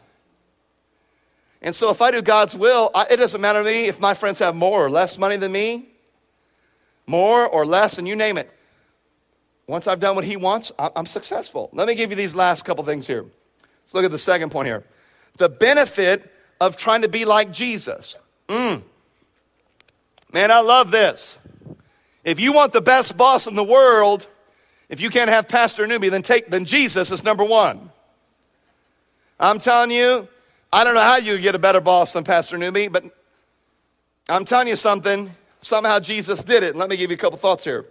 And 1.61 1.75
so, 1.75 1.91
if 1.91 2.01
I 2.01 2.09
do 2.09 2.23
God's 2.23 2.55
will, 2.55 2.89
it 3.09 3.17
doesn't 3.17 3.39
matter 3.39 3.59
to 3.59 3.65
me 3.65 3.85
if 3.85 3.99
my 3.99 4.15
friends 4.15 4.39
have 4.39 4.55
more 4.55 4.83
or 4.83 4.89
less 4.89 5.17
money 5.17 5.37
than 5.37 5.51
me 5.51 5.91
more 7.11 7.47
or 7.47 7.65
less, 7.65 7.97
and 7.97 8.07
you 8.07 8.15
name 8.15 8.37
it. 8.37 8.49
Once 9.67 9.87
I've 9.87 9.99
done 9.99 10.15
what 10.15 10.25
he 10.25 10.35
wants, 10.35 10.71
I'm 10.79 11.05
successful. 11.05 11.69
Let 11.73 11.87
me 11.87 11.95
give 11.95 12.09
you 12.09 12.15
these 12.15 12.33
last 12.33 12.65
couple 12.65 12.83
things 12.83 13.07
here. 13.07 13.23
Let's 13.23 13.93
look 13.93 14.05
at 14.05 14.11
the 14.11 14.19
second 14.19 14.49
point 14.49 14.67
here. 14.67 14.83
The 15.37 15.49
benefit 15.49 16.33
of 16.59 16.77
trying 16.77 17.03
to 17.03 17.07
be 17.07 17.25
like 17.25 17.51
Jesus. 17.51 18.17
Mm. 18.49 18.83
Man, 20.33 20.51
I 20.51 20.61
love 20.61 20.91
this. 20.91 21.37
If 22.23 22.39
you 22.39 22.53
want 22.53 22.73
the 22.73 22.81
best 22.81 23.17
boss 23.17 23.47
in 23.47 23.55
the 23.55 23.63
world, 23.63 24.27
if 24.91 24.99
you 24.99 25.09
can't 25.09 25.29
have 25.29 25.47
Pastor 25.47 25.87
Newby, 25.87 26.09
then 26.09 26.21
take 26.21 26.49
then 26.51 26.65
Jesus 26.65 27.09
is 27.09 27.23
number 27.23 27.45
one. 27.45 27.89
I'm 29.39 29.57
telling 29.57 29.89
you, 29.89 30.27
I 30.71 30.83
don't 30.83 30.93
know 30.93 31.01
how 31.01 31.15
you 31.17 31.39
get 31.39 31.55
a 31.55 31.59
better 31.59 31.81
boss 31.81 32.13
than 32.13 32.25
Pastor 32.25 32.57
Newby, 32.57 32.89
but 32.89 33.05
I'm 34.29 34.45
telling 34.45 34.67
you 34.67 34.75
something. 34.75 35.33
Somehow 35.61 35.99
Jesus 35.99 36.43
did 36.43 36.61
it. 36.61 36.75
Let 36.75 36.89
me 36.89 36.97
give 36.97 37.09
you 37.09 37.15
a 37.15 37.19
couple 37.19 37.37
thoughts 37.37 37.63
here. 37.63 37.85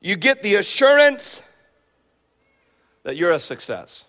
You 0.00 0.16
get 0.16 0.42
the 0.42 0.56
assurance 0.56 1.40
that 3.04 3.16
you're 3.16 3.30
a 3.30 3.40
success. 3.40 4.04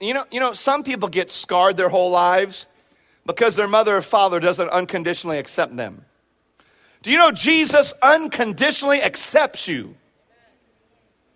You 0.00 0.14
know, 0.14 0.24
you 0.30 0.40
know, 0.40 0.54
some 0.54 0.82
people 0.82 1.08
get 1.08 1.30
scarred 1.30 1.76
their 1.76 1.88
whole 1.88 2.10
lives 2.10 2.66
because 3.26 3.56
their 3.56 3.68
mother 3.68 3.96
or 3.96 4.02
father 4.02 4.40
doesn't 4.40 4.68
unconditionally 4.70 5.38
accept 5.38 5.76
them. 5.76 6.04
Do 7.02 7.10
you 7.10 7.18
know 7.18 7.30
Jesus 7.30 7.92
unconditionally 8.02 9.02
accepts 9.02 9.68
you? 9.68 9.94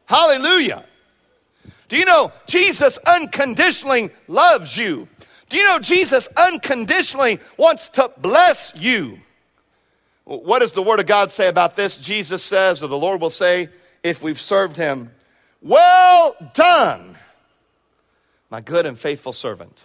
Hallelujah. 0.07 0.85
Do 1.88 1.96
you 1.96 2.05
know 2.05 2.33
Jesus 2.46 2.98
unconditionally 3.07 4.11
loves 4.27 4.77
you? 4.77 5.09
Do 5.48 5.57
you 5.57 5.64
know 5.64 5.79
Jesus 5.79 6.29
unconditionally 6.37 7.38
wants 7.57 7.90
to 7.90 8.11
bless 8.18 8.72
you? 8.75 9.18
What 10.25 10.61
does 10.61 10.72
the 10.72 10.83
Word 10.83 11.01
of 11.01 11.07
God 11.07 11.31
say 11.31 11.48
about 11.48 11.77
this? 11.77 11.96
Jesus 11.96 12.42
says, 12.42 12.83
or 12.83 12.87
the 12.87 12.96
Lord 12.96 13.20
will 13.20 13.31
say, 13.31 13.68
if 14.03 14.22
we've 14.22 14.40
served 14.40 14.77
Him, 14.77 15.11
Well 15.61 16.35
done, 16.55 17.18
my 18.51 18.61
good 18.61 18.87
and 18.87 18.98
faithful 18.98 19.33
servant. 19.33 19.83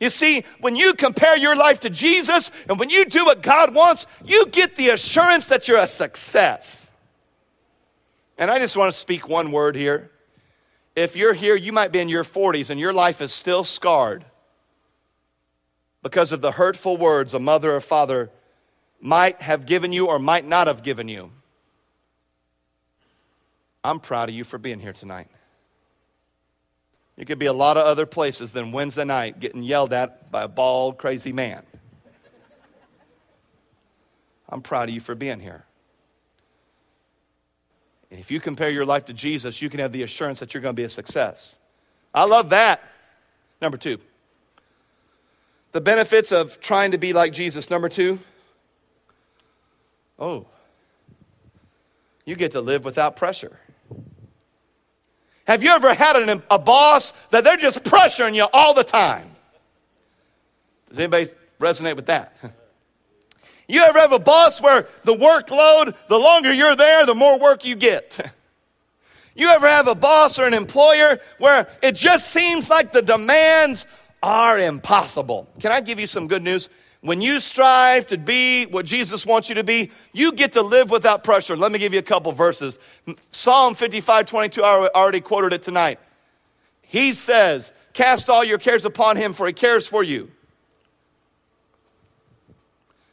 You 0.00 0.10
see, 0.10 0.44
when 0.60 0.76
you 0.76 0.94
compare 0.94 1.36
your 1.36 1.56
life 1.56 1.80
to 1.80 1.90
Jesus 1.90 2.50
and 2.68 2.78
when 2.78 2.90
you 2.90 3.04
do 3.04 3.24
what 3.24 3.42
God 3.42 3.74
wants, 3.74 4.06
you 4.24 4.46
get 4.46 4.76
the 4.76 4.90
assurance 4.90 5.48
that 5.48 5.68
you're 5.68 5.78
a 5.78 5.86
success. 5.86 6.90
And 8.38 8.50
I 8.50 8.58
just 8.58 8.76
want 8.76 8.92
to 8.92 8.98
speak 8.98 9.28
one 9.28 9.50
word 9.50 9.74
here. 9.74 10.10
If 10.94 11.16
you're 11.16 11.34
here, 11.34 11.56
you 11.56 11.72
might 11.72 11.92
be 11.92 12.00
in 12.00 12.08
your 12.08 12.24
40s 12.24 12.70
and 12.70 12.78
your 12.78 12.92
life 12.92 13.20
is 13.20 13.32
still 13.32 13.64
scarred 13.64 14.24
because 16.02 16.32
of 16.32 16.40
the 16.40 16.52
hurtful 16.52 16.96
words 16.96 17.34
a 17.34 17.38
mother 17.38 17.74
or 17.74 17.80
father 17.80 18.30
might 19.00 19.42
have 19.42 19.66
given 19.66 19.92
you 19.92 20.06
or 20.06 20.18
might 20.18 20.46
not 20.46 20.66
have 20.66 20.82
given 20.82 21.08
you. 21.08 21.30
I'm 23.82 24.00
proud 24.00 24.28
of 24.28 24.34
you 24.34 24.44
for 24.44 24.58
being 24.58 24.80
here 24.80 24.92
tonight. 24.92 25.28
You 27.16 27.24
could 27.24 27.38
be 27.38 27.46
a 27.46 27.52
lot 27.52 27.76
of 27.76 27.86
other 27.86 28.04
places 28.04 28.52
than 28.52 28.72
Wednesday 28.72 29.04
night 29.04 29.40
getting 29.40 29.62
yelled 29.62 29.92
at 29.92 30.30
by 30.30 30.42
a 30.42 30.48
bald, 30.48 30.98
crazy 30.98 31.32
man. 31.32 31.62
I'm 34.48 34.60
proud 34.60 34.88
of 34.88 34.94
you 34.94 35.00
for 35.00 35.14
being 35.14 35.40
here. 35.40 35.64
And 38.10 38.20
if 38.20 38.30
you 38.30 38.38
compare 38.38 38.70
your 38.70 38.84
life 38.84 39.06
to 39.06 39.12
Jesus, 39.12 39.60
you 39.60 39.68
can 39.68 39.80
have 39.80 39.92
the 39.92 40.02
assurance 40.02 40.40
that 40.40 40.54
you're 40.54 40.60
going 40.60 40.74
to 40.74 40.80
be 40.80 40.84
a 40.84 40.88
success. 40.88 41.58
I 42.14 42.24
love 42.24 42.50
that. 42.50 42.82
Number 43.60 43.78
two, 43.78 43.98
the 45.72 45.80
benefits 45.80 46.30
of 46.30 46.60
trying 46.60 46.92
to 46.92 46.98
be 46.98 47.12
like 47.12 47.32
Jesus. 47.32 47.68
Number 47.70 47.88
two, 47.88 48.18
oh, 50.18 50.46
you 52.24 52.36
get 52.36 52.52
to 52.52 52.60
live 52.60 52.84
without 52.84 53.16
pressure. 53.16 53.58
Have 55.46 55.62
you 55.62 55.70
ever 55.70 55.94
had 55.94 56.16
an, 56.16 56.42
a 56.50 56.58
boss 56.58 57.12
that 57.30 57.44
they're 57.44 57.56
just 57.56 57.82
pressuring 57.84 58.34
you 58.34 58.46
all 58.52 58.74
the 58.74 58.84
time? 58.84 59.30
Does 60.88 60.98
anybody 60.98 61.26
resonate 61.60 61.96
with 61.96 62.06
that? 62.06 62.36
You 63.68 63.82
ever 63.82 63.98
have 63.98 64.12
a 64.12 64.20
boss 64.20 64.60
where 64.60 64.86
the 65.02 65.12
workload, 65.12 65.96
the 66.06 66.16
longer 66.16 66.52
you're 66.52 66.76
there, 66.76 67.04
the 67.04 67.16
more 67.16 67.36
work 67.36 67.64
you 67.64 67.74
get? 67.74 68.32
You 69.34 69.48
ever 69.48 69.66
have 69.66 69.86
a 69.86 69.94
boss 69.94 70.38
or 70.38 70.46
an 70.46 70.54
employer 70.54 71.18
where 71.38 71.68
it 71.82 71.94
just 71.94 72.28
seems 72.30 72.70
like 72.70 72.92
the 72.92 73.02
demands 73.02 73.84
are 74.22 74.58
impossible? 74.58 75.46
Can 75.60 75.72
I 75.72 75.82
give 75.82 76.00
you 76.00 76.06
some 76.06 76.26
good 76.26 76.42
news? 76.42 76.70
When 77.06 77.20
you 77.20 77.38
strive 77.38 78.08
to 78.08 78.18
be 78.18 78.66
what 78.66 78.84
Jesus 78.84 79.24
wants 79.24 79.48
you 79.48 79.54
to 79.54 79.62
be, 79.62 79.92
you 80.12 80.32
get 80.32 80.50
to 80.54 80.62
live 80.62 80.90
without 80.90 81.22
pressure. 81.22 81.56
Let 81.56 81.70
me 81.70 81.78
give 81.78 81.92
you 81.92 82.00
a 82.00 82.02
couple 82.02 82.32
verses. 82.32 82.80
Psalm 83.30 83.76
55 83.76 84.26
22, 84.26 84.60
I 84.64 84.88
already 84.88 85.20
quoted 85.20 85.52
it 85.52 85.62
tonight. 85.62 86.00
He 86.82 87.12
says, 87.12 87.70
Cast 87.92 88.28
all 88.28 88.42
your 88.42 88.58
cares 88.58 88.84
upon 88.84 89.16
him, 89.16 89.34
for 89.34 89.46
he 89.46 89.52
cares 89.52 89.86
for 89.86 90.02
you. 90.02 90.32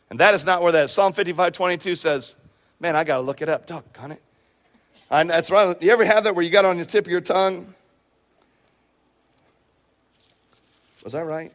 And 0.10 0.20
that 0.20 0.34
is 0.34 0.44
not 0.44 0.64
where 0.64 0.72
that 0.72 0.86
is. 0.86 0.92
Psalm 0.92 1.14
55 1.14 1.54
22 1.54 1.96
says, 1.96 2.34
Man, 2.80 2.96
I 2.96 3.04
got 3.04 3.18
to 3.18 3.22
look 3.22 3.44
it 3.44 3.50
up. 3.50 3.68
Doggone 3.68 4.14
it. 4.14 4.22
And 5.12 5.30
that's 5.30 5.52
right. 5.52 5.80
You 5.80 5.92
ever 5.92 6.04
have 6.04 6.24
that 6.24 6.34
where 6.34 6.44
you 6.44 6.50
got 6.50 6.66
on 6.66 6.78
the 6.78 6.86
tip 6.86 7.06
of 7.06 7.12
your 7.12 7.22
tongue? 7.22 7.76
Was 11.04 11.14
that 11.14 11.26
right? 11.26 11.54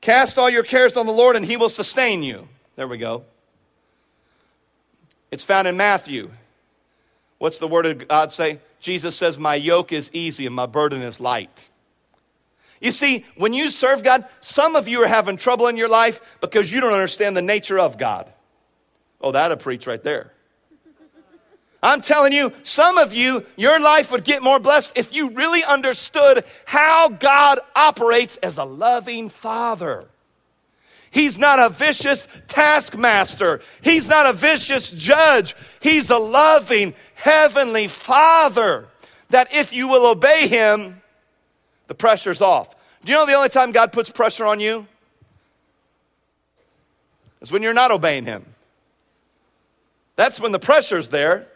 Cast 0.00 0.38
all 0.38 0.48
your 0.48 0.62
cares 0.62 0.96
on 0.96 1.06
the 1.06 1.12
Lord 1.12 1.36
and 1.36 1.44
he 1.44 1.56
will 1.56 1.68
sustain 1.68 2.22
you. 2.22 2.48
There 2.76 2.88
we 2.88 2.98
go. 2.98 3.24
It's 5.30 5.44
found 5.44 5.68
in 5.68 5.76
Matthew. 5.76 6.30
What's 7.38 7.58
the 7.58 7.68
word 7.68 7.86
of 7.86 8.08
God 8.08 8.32
say? 8.32 8.60
Jesus 8.80 9.16
says, 9.16 9.38
My 9.38 9.54
yoke 9.54 9.92
is 9.92 10.10
easy 10.12 10.46
and 10.46 10.54
my 10.54 10.66
burden 10.66 11.02
is 11.02 11.20
light. 11.20 11.68
You 12.80 12.92
see, 12.92 13.26
when 13.36 13.52
you 13.52 13.70
serve 13.70 14.02
God, 14.02 14.24
some 14.40 14.74
of 14.74 14.88
you 14.88 15.02
are 15.02 15.06
having 15.06 15.36
trouble 15.36 15.68
in 15.68 15.76
your 15.76 15.88
life 15.88 16.38
because 16.40 16.72
you 16.72 16.80
don't 16.80 16.94
understand 16.94 17.36
the 17.36 17.42
nature 17.42 17.78
of 17.78 17.98
God. 17.98 18.32
Oh, 19.20 19.32
that'll 19.32 19.58
preach 19.58 19.86
right 19.86 20.02
there. 20.02 20.32
I'm 21.82 22.02
telling 22.02 22.32
you, 22.32 22.52
some 22.62 22.98
of 22.98 23.14
you, 23.14 23.46
your 23.56 23.80
life 23.80 24.10
would 24.10 24.24
get 24.24 24.42
more 24.42 24.60
blessed 24.60 24.92
if 24.96 25.14
you 25.14 25.30
really 25.30 25.64
understood 25.64 26.44
how 26.66 27.08
God 27.08 27.58
operates 27.74 28.36
as 28.36 28.58
a 28.58 28.64
loving 28.64 29.30
father. 29.30 30.06
He's 31.10 31.38
not 31.38 31.58
a 31.58 31.70
vicious 31.70 32.28
taskmaster. 32.48 33.60
He's 33.82 34.08
not 34.08 34.26
a 34.26 34.32
vicious 34.32 34.90
judge. 34.90 35.56
He's 35.80 36.10
a 36.10 36.18
loving 36.18 36.94
heavenly 37.14 37.88
father 37.88 38.86
that 39.30 39.52
if 39.54 39.72
you 39.72 39.88
will 39.88 40.06
obey 40.06 40.48
him, 40.48 41.00
the 41.88 41.94
pressure's 41.94 42.40
off. 42.40 42.74
Do 43.04 43.10
you 43.10 43.18
know 43.18 43.26
the 43.26 43.34
only 43.34 43.48
time 43.48 43.72
God 43.72 43.92
puts 43.92 44.10
pressure 44.10 44.44
on 44.44 44.60
you? 44.60 44.86
Is 47.40 47.50
when 47.50 47.62
you're 47.62 47.72
not 47.72 47.90
obeying 47.90 48.26
him. 48.26 48.44
That's 50.14 50.38
when 50.38 50.52
the 50.52 50.58
pressure's 50.58 51.08
there. 51.08 51.46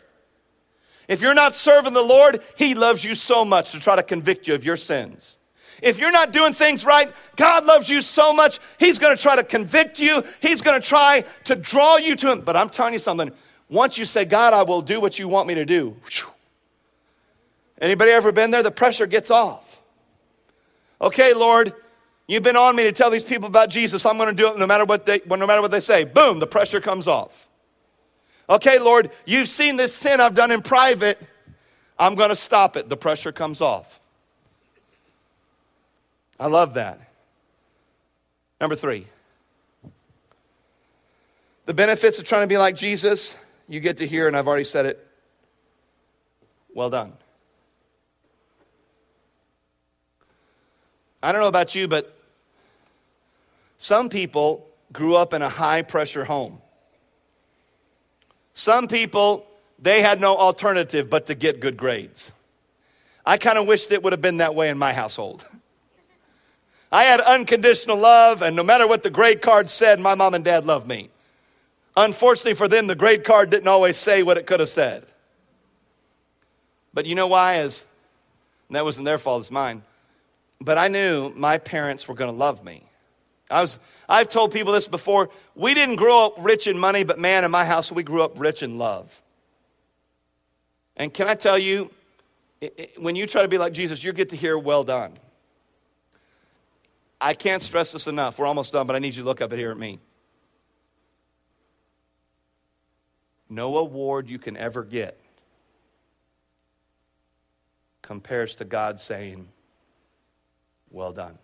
If 1.08 1.20
you're 1.20 1.34
not 1.34 1.54
serving 1.54 1.92
the 1.92 2.02
Lord, 2.02 2.42
He 2.56 2.74
loves 2.74 3.04
you 3.04 3.14
so 3.14 3.44
much 3.44 3.72
to 3.72 3.80
try 3.80 3.96
to 3.96 4.02
convict 4.02 4.48
you 4.48 4.54
of 4.54 4.64
your 4.64 4.76
sins. 4.76 5.36
If 5.82 5.98
you're 5.98 6.12
not 6.12 6.32
doing 6.32 6.54
things 6.54 6.84
right, 6.84 7.12
God 7.36 7.66
loves 7.66 7.88
you 7.88 8.00
so 8.00 8.32
much, 8.32 8.58
He's 8.78 8.98
gonna 8.98 9.16
try 9.16 9.36
to 9.36 9.44
convict 9.44 9.98
you. 9.98 10.24
He's 10.40 10.60
gonna 10.60 10.80
try 10.80 11.24
to 11.44 11.54
draw 11.54 11.96
you 11.96 12.16
to 12.16 12.32
Him. 12.32 12.40
But 12.40 12.56
I'm 12.56 12.70
telling 12.70 12.94
you 12.94 12.98
something, 12.98 13.32
once 13.68 13.98
you 13.98 14.04
say, 14.04 14.24
God, 14.24 14.54
I 14.54 14.62
will 14.62 14.80
do 14.80 15.00
what 15.00 15.18
you 15.18 15.28
want 15.28 15.48
me 15.48 15.54
to 15.54 15.64
do, 15.64 15.96
anybody 17.80 18.12
ever 18.12 18.32
been 18.32 18.50
there? 18.50 18.62
The 18.62 18.70
pressure 18.70 19.06
gets 19.06 19.30
off. 19.30 19.80
Okay, 21.00 21.34
Lord, 21.34 21.74
you've 22.26 22.42
been 22.42 22.56
on 22.56 22.76
me 22.76 22.84
to 22.84 22.92
tell 22.92 23.10
these 23.10 23.22
people 23.22 23.48
about 23.48 23.68
Jesus. 23.68 24.06
I'm 24.06 24.16
gonna 24.16 24.32
do 24.32 24.48
it 24.48 24.58
no 24.58 24.66
matter 24.66 24.84
what 24.84 25.04
they, 25.04 25.20
no 25.26 25.46
matter 25.46 25.60
what 25.60 25.70
they 25.70 25.80
say. 25.80 26.04
Boom, 26.04 26.38
the 26.38 26.46
pressure 26.46 26.80
comes 26.80 27.06
off. 27.06 27.46
Okay, 28.48 28.78
Lord, 28.78 29.10
you've 29.24 29.48
seen 29.48 29.76
this 29.76 29.94
sin 29.94 30.20
I've 30.20 30.34
done 30.34 30.50
in 30.50 30.60
private. 30.62 31.20
I'm 31.98 32.14
going 32.14 32.30
to 32.30 32.36
stop 32.36 32.76
it. 32.76 32.88
The 32.88 32.96
pressure 32.96 33.32
comes 33.32 33.60
off. 33.60 34.00
I 36.38 36.48
love 36.48 36.74
that. 36.74 37.00
Number 38.60 38.76
three, 38.76 39.06
the 41.66 41.74
benefits 41.74 42.18
of 42.18 42.24
trying 42.24 42.42
to 42.42 42.46
be 42.46 42.58
like 42.58 42.76
Jesus, 42.76 43.36
you 43.68 43.80
get 43.80 43.98
to 43.98 44.06
hear, 44.06 44.28
and 44.28 44.36
I've 44.36 44.46
already 44.46 44.64
said 44.64 44.86
it. 44.86 45.06
Well 46.74 46.90
done. 46.90 47.12
I 51.22 51.32
don't 51.32 51.40
know 51.40 51.48
about 51.48 51.74
you, 51.74 51.88
but 51.88 52.14
some 53.78 54.08
people 54.08 54.66
grew 54.92 55.16
up 55.16 55.32
in 55.32 55.40
a 55.40 55.48
high 55.48 55.82
pressure 55.82 56.24
home. 56.24 56.60
Some 58.54 58.88
people, 58.88 59.46
they 59.78 60.00
had 60.00 60.20
no 60.20 60.36
alternative 60.36 61.10
but 61.10 61.26
to 61.26 61.34
get 61.34 61.60
good 61.60 61.76
grades. 61.76 62.32
I 63.26 63.36
kind 63.36 63.58
of 63.58 63.66
wished 63.66 63.90
it 63.90 64.02
would 64.02 64.12
have 64.12 64.22
been 64.22 64.38
that 64.38 64.54
way 64.54 64.68
in 64.68 64.78
my 64.78 64.92
household. 64.92 65.44
I 66.92 67.04
had 67.04 67.20
unconditional 67.20 67.96
love, 67.96 68.42
and 68.42 68.54
no 68.54 68.62
matter 68.62 68.86
what 68.86 69.02
the 69.02 69.10
grade 69.10 69.42
card 69.42 69.68
said, 69.68 69.98
my 69.98 70.14
mom 70.14 70.34
and 70.34 70.44
dad 70.44 70.64
loved 70.64 70.86
me. 70.86 71.10
Unfortunately 71.96 72.54
for 72.54 72.68
them, 72.68 72.86
the 72.86 72.94
grade 72.94 73.24
card 73.24 73.50
didn't 73.50 73.68
always 73.68 73.96
say 73.96 74.22
what 74.22 74.38
it 74.38 74.46
could 74.46 74.60
have 74.60 74.68
said. 74.68 75.04
But 76.92 77.06
you 77.06 77.16
know 77.16 77.26
why? 77.26 77.58
Is 77.58 77.84
that 78.70 78.84
wasn't 78.84 79.04
their 79.04 79.18
fault, 79.18 79.40
it's 79.40 79.50
mine. 79.50 79.82
But 80.60 80.78
I 80.78 80.88
knew 80.88 81.32
my 81.34 81.58
parents 81.58 82.06
were 82.06 82.14
going 82.14 82.30
to 82.30 82.36
love 82.36 82.64
me. 82.64 82.84
I 83.50 83.60
was, 83.60 83.78
I've 84.08 84.28
told 84.28 84.52
people 84.52 84.72
this 84.72 84.88
before. 84.88 85.30
We 85.54 85.74
didn't 85.74 85.96
grow 85.96 86.26
up 86.26 86.34
rich 86.38 86.66
in 86.66 86.78
money, 86.78 87.04
but 87.04 87.18
man, 87.18 87.44
in 87.44 87.50
my 87.50 87.64
house, 87.64 87.90
we 87.90 88.02
grew 88.02 88.22
up 88.22 88.38
rich 88.38 88.62
in 88.62 88.78
love. 88.78 89.22
And 90.96 91.12
can 91.12 91.26
I 91.26 91.34
tell 91.34 91.58
you, 91.58 91.90
when 92.96 93.16
you 93.16 93.26
try 93.26 93.42
to 93.42 93.48
be 93.48 93.58
like 93.58 93.72
Jesus, 93.72 94.02
you 94.04 94.12
get 94.12 94.30
to 94.30 94.36
hear, 94.36 94.58
well 94.58 94.84
done. 94.84 95.14
I 97.20 97.34
can't 97.34 97.62
stress 97.62 97.92
this 97.92 98.06
enough. 98.06 98.38
We're 98.38 98.46
almost 98.46 98.72
done, 98.72 98.86
but 98.86 98.96
I 98.96 98.98
need 98.98 99.14
you 99.14 99.22
to 99.22 99.28
look 99.28 99.40
up 99.40 99.50
and 99.50 99.58
hear 99.58 99.70
at 99.70 99.78
me. 99.78 99.98
No 103.48 103.76
award 103.76 104.28
you 104.28 104.38
can 104.38 104.56
ever 104.56 104.84
get 104.84 105.18
compares 108.04 108.54
to 108.56 108.64
God 108.64 109.00
saying, 109.00 109.48
Well 110.90 111.12
done. 111.12 111.38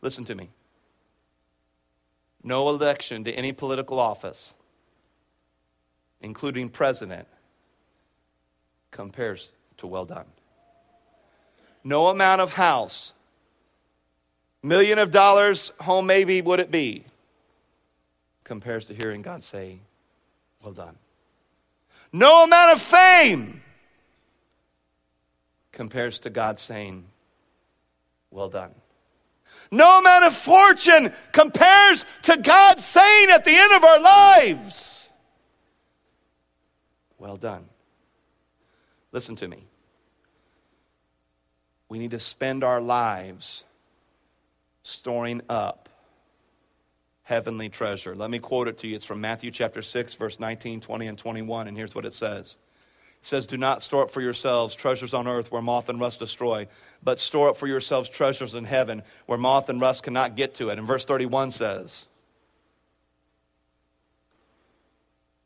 Listen 0.00 0.24
to 0.24 0.34
me. 0.34 0.48
No 2.42 2.68
election 2.68 3.24
to 3.24 3.32
any 3.32 3.52
political 3.52 3.98
office, 3.98 4.54
including 6.20 6.68
president, 6.68 7.26
compares 8.90 9.50
to 9.78 9.86
well 9.86 10.04
done. 10.04 10.26
No 11.84 12.08
amount 12.08 12.40
of 12.40 12.52
house, 12.52 13.12
million 14.62 14.98
of 14.98 15.10
dollars 15.10 15.72
home 15.80 16.06
maybe 16.06 16.40
would 16.40 16.60
it 16.60 16.70
be, 16.70 17.04
compares 18.44 18.86
to 18.86 18.94
hearing 18.94 19.22
God 19.22 19.42
say, 19.42 19.78
well 20.62 20.72
done. 20.72 20.96
No 22.12 22.44
amount 22.44 22.72
of 22.72 22.80
fame 22.80 23.62
compares 25.72 26.18
to 26.20 26.30
God 26.30 26.58
saying, 26.58 27.04
well 28.30 28.48
done. 28.48 28.74
No 29.70 29.98
amount 29.98 30.24
of 30.24 30.34
fortune 30.34 31.12
compares 31.32 32.04
to 32.22 32.36
God 32.36 32.80
saying 32.80 33.30
at 33.30 33.44
the 33.44 33.54
end 33.54 33.72
of 33.74 33.84
our 33.84 34.00
lives, 34.00 35.08
well 37.18 37.36
done. 37.36 37.68
Listen 39.12 39.36
to 39.36 39.48
me. 39.48 39.64
We 41.88 41.98
need 41.98 42.10
to 42.10 42.20
spend 42.20 42.64
our 42.64 42.80
lives 42.80 43.64
storing 44.82 45.42
up 45.48 45.88
heavenly 47.22 47.68
treasure. 47.68 48.14
Let 48.14 48.30
me 48.30 48.38
quote 48.38 48.68
it 48.68 48.78
to 48.78 48.88
you. 48.88 48.96
It's 48.96 49.04
from 49.04 49.20
Matthew 49.20 49.50
chapter 49.50 49.82
6, 49.82 50.14
verse 50.14 50.40
19, 50.40 50.80
20, 50.80 51.06
and 51.06 51.18
21. 51.18 51.68
And 51.68 51.76
here's 51.76 51.94
what 51.94 52.06
it 52.06 52.12
says 52.12 52.56
It 53.20 53.26
says, 53.26 53.46
Do 53.46 53.56
not 53.56 53.82
store 53.82 54.04
up 54.04 54.10
for 54.10 54.20
yourselves 54.20 54.74
treasures 54.74 55.12
on 55.12 55.26
earth 55.26 55.50
where 55.50 55.62
moth 55.62 55.88
and 55.88 56.00
rust 56.00 56.20
destroy, 56.20 56.68
but 57.02 57.18
store 57.18 57.50
up 57.50 57.56
for 57.56 57.66
yourselves 57.66 58.08
treasures 58.08 58.54
in 58.54 58.64
heaven 58.64 59.02
where 59.26 59.38
moth 59.38 59.68
and 59.68 59.80
rust 59.80 60.04
cannot 60.04 60.36
get 60.36 60.54
to 60.54 60.70
it. 60.70 60.78
And 60.78 60.86
verse 60.86 61.04
31 61.04 61.50
says, 61.50 62.06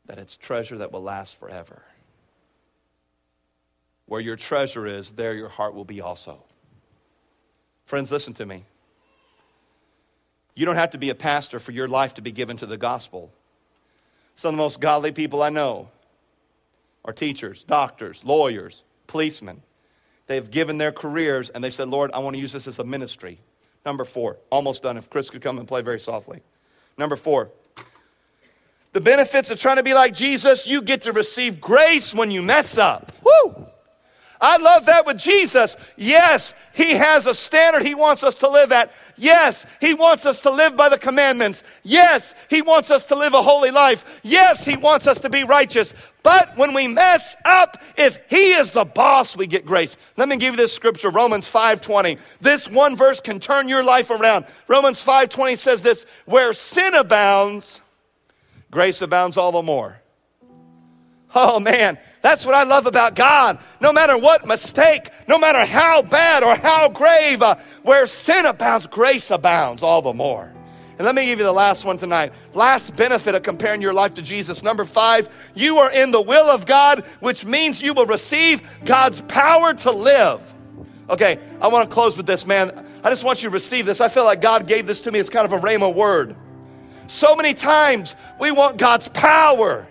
That 0.05 0.19
it's 0.19 0.35
treasure 0.35 0.77
that 0.79 0.91
will 0.91 1.01
last 1.01 1.39
forever. 1.39 1.81
Where 4.05 4.21
your 4.21 4.35
treasure 4.35 4.85
is, 4.85 5.11
there 5.11 5.33
your 5.33 5.49
heart 5.49 5.73
will 5.73 5.85
be 5.85 6.01
also. 6.01 6.43
Friends, 7.85 8.11
listen 8.11 8.33
to 8.35 8.45
me. 8.45 8.65
You 10.55 10.65
don't 10.65 10.75
have 10.75 10.91
to 10.91 10.97
be 10.97 11.09
a 11.09 11.15
pastor 11.15 11.59
for 11.59 11.71
your 11.71 11.87
life 11.87 12.13
to 12.15 12.21
be 12.21 12.31
given 12.31 12.57
to 12.57 12.65
the 12.65 12.77
gospel. 12.77 13.31
Some 14.35 14.49
of 14.49 14.57
the 14.57 14.63
most 14.63 14.79
godly 14.79 15.11
people 15.11 15.41
I 15.41 15.49
know 15.49 15.89
are 17.05 17.13
teachers, 17.13 17.63
doctors, 17.63 18.23
lawyers, 18.23 18.83
policemen. 19.07 19.61
They've 20.27 20.49
given 20.49 20.77
their 20.77 20.91
careers 20.91 21.49
and 21.49 21.63
they 21.63 21.69
said, 21.69 21.89
Lord, 21.89 22.11
I 22.13 22.19
want 22.19 22.35
to 22.35 22.39
use 22.39 22.51
this 22.51 22.67
as 22.67 22.79
a 22.79 22.83
ministry. 22.83 23.39
Number 23.85 24.05
four, 24.05 24.37
almost 24.49 24.83
done. 24.83 24.97
If 24.97 25.09
Chris 25.09 25.29
could 25.29 25.41
come 25.41 25.57
and 25.59 25.67
play 25.67 25.81
very 25.81 25.99
softly. 25.99 26.41
Number 26.97 27.15
four, 27.15 27.49
the 28.93 29.01
benefits 29.01 29.49
of 29.49 29.59
trying 29.59 29.77
to 29.77 29.83
be 29.83 29.93
like 29.93 30.13
Jesus, 30.13 30.67
you 30.67 30.81
get 30.81 31.01
to 31.01 31.11
receive 31.11 31.59
grace 31.59 32.13
when 32.13 32.31
you 32.31 32.41
mess 32.41 32.77
up. 32.77 33.11
Woo! 33.23 33.67
I 34.43 34.57
love 34.57 34.87
that 34.87 35.05
with 35.05 35.17
Jesus. 35.17 35.77
Yes, 35.95 36.53
He 36.73 36.91
has 36.91 37.25
a 37.25 37.33
standard 37.33 37.85
He 37.85 37.95
wants 37.95 38.25
us 38.25 38.35
to 38.35 38.49
live 38.49 38.73
at. 38.73 38.91
Yes, 39.15 39.65
He 39.79 39.93
wants 39.93 40.25
us 40.25 40.41
to 40.41 40.51
live 40.51 40.75
by 40.75 40.89
the 40.89 40.97
commandments. 40.97 41.63
Yes, 41.81 42.35
He 42.49 42.61
wants 42.61 42.91
us 42.91 43.05
to 43.05 43.15
live 43.15 43.33
a 43.33 43.41
holy 43.41 43.71
life. 43.71 44.03
Yes, 44.21 44.65
He 44.65 44.75
wants 44.75 45.07
us 45.07 45.21
to 45.21 45.29
be 45.29 45.45
righteous. 45.45 45.93
But 46.23 46.57
when 46.57 46.73
we 46.73 46.89
mess 46.89 47.37
up, 47.45 47.81
if 47.95 48.19
He 48.29 48.51
is 48.51 48.71
the 48.71 48.83
boss, 48.83 49.37
we 49.37 49.47
get 49.47 49.65
grace. 49.65 49.95
Let 50.17 50.27
me 50.27 50.35
give 50.35 50.55
you 50.55 50.57
this 50.57 50.73
scripture, 50.73 51.09
Romans 51.09 51.49
5:20. 51.49 52.19
This 52.41 52.69
one 52.69 52.97
verse 52.97 53.21
can 53.21 53.39
turn 53.39 53.69
your 53.69 53.83
life 53.83 54.09
around. 54.09 54.45
Romans 54.67 55.01
5:20 55.01 55.57
says 55.57 55.83
this, 55.83 56.05
where 56.25 56.51
sin 56.51 56.95
abounds, 56.95 57.79
grace 58.69 59.01
abounds 59.01 59.37
all 59.37 59.53
the 59.53 59.61
more. 59.61 60.02
Oh 61.35 61.59
man, 61.59 61.97
that's 62.21 62.45
what 62.45 62.53
I 62.53 62.63
love 62.63 62.85
about 62.85 63.15
God. 63.15 63.57
No 63.81 63.91
matter 63.91 64.17
what 64.17 64.45
mistake, 64.45 65.09
no 65.27 65.39
matter 65.39 65.65
how 65.65 66.01
bad 66.03 66.43
or 66.43 66.55
how 66.55 66.89
grave, 66.89 67.41
uh, 67.41 67.55
where 67.81 68.05
sin 68.05 68.45
abounds, 68.45 68.85
grace 68.87 69.31
abounds 69.31 69.81
all 69.81 70.01
the 70.01 70.13
more. 70.13 70.51
And 70.97 71.05
let 71.05 71.15
me 71.15 71.25
give 71.25 71.39
you 71.39 71.45
the 71.45 71.51
last 71.51 71.85
one 71.85 71.97
tonight. 71.97 72.33
Last 72.53 72.95
benefit 72.95 73.33
of 73.33 73.41
comparing 73.41 73.81
your 73.81 73.93
life 73.93 74.13
to 74.13 74.21
Jesus. 74.21 74.61
Number 74.61 74.85
five, 74.85 75.27
you 75.55 75.77
are 75.79 75.91
in 75.91 76.11
the 76.11 76.21
will 76.21 76.49
of 76.51 76.67
God, 76.67 77.03
which 77.19 77.45
means 77.45 77.81
you 77.81 77.93
will 77.93 78.05
receive 78.05 78.61
God's 78.85 79.21
power 79.21 79.73
to 79.73 79.91
live. 79.91 80.39
Okay, 81.09 81.39
I 81.59 81.67
want 81.67 81.89
to 81.89 81.93
close 81.93 82.15
with 82.15 82.27
this, 82.27 82.45
man. 82.45 82.87
I 83.03 83.09
just 83.09 83.23
want 83.23 83.41
you 83.41 83.49
to 83.49 83.53
receive 83.53 83.87
this. 83.87 84.01
I 84.01 84.07
feel 84.07 84.23
like 84.23 84.39
God 84.39 84.67
gave 84.67 84.85
this 84.85 85.01
to 85.01 85.11
me. 85.11 85.19
It's 85.19 85.29
kind 85.29 85.45
of 85.45 85.51
a 85.51 85.59
rhema 85.59 85.93
word. 85.93 86.35
So 87.07 87.35
many 87.35 87.55
times 87.55 88.15
we 88.39 88.51
want 88.51 88.77
God's 88.77 89.09
power. 89.09 89.87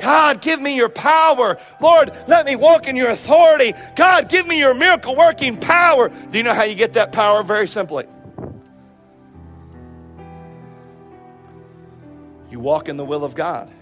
God, 0.00 0.40
give 0.40 0.60
me 0.60 0.76
your 0.76 0.88
power. 0.88 1.58
Lord, 1.80 2.12
let 2.26 2.46
me 2.46 2.56
walk 2.56 2.88
in 2.88 2.96
your 2.96 3.10
authority. 3.10 3.74
God, 3.96 4.28
give 4.28 4.46
me 4.46 4.58
your 4.58 4.74
miracle 4.74 5.14
working 5.14 5.56
power. 5.56 6.08
Do 6.08 6.36
you 6.36 6.42
know 6.42 6.54
how 6.54 6.64
you 6.64 6.74
get 6.74 6.94
that 6.94 7.12
power? 7.12 7.42
Very 7.42 7.68
simply. 7.68 8.04
You 12.50 12.60
walk 12.60 12.88
in 12.88 12.96
the 12.96 13.04
will 13.04 13.24
of 13.24 13.34
God. 13.34 13.72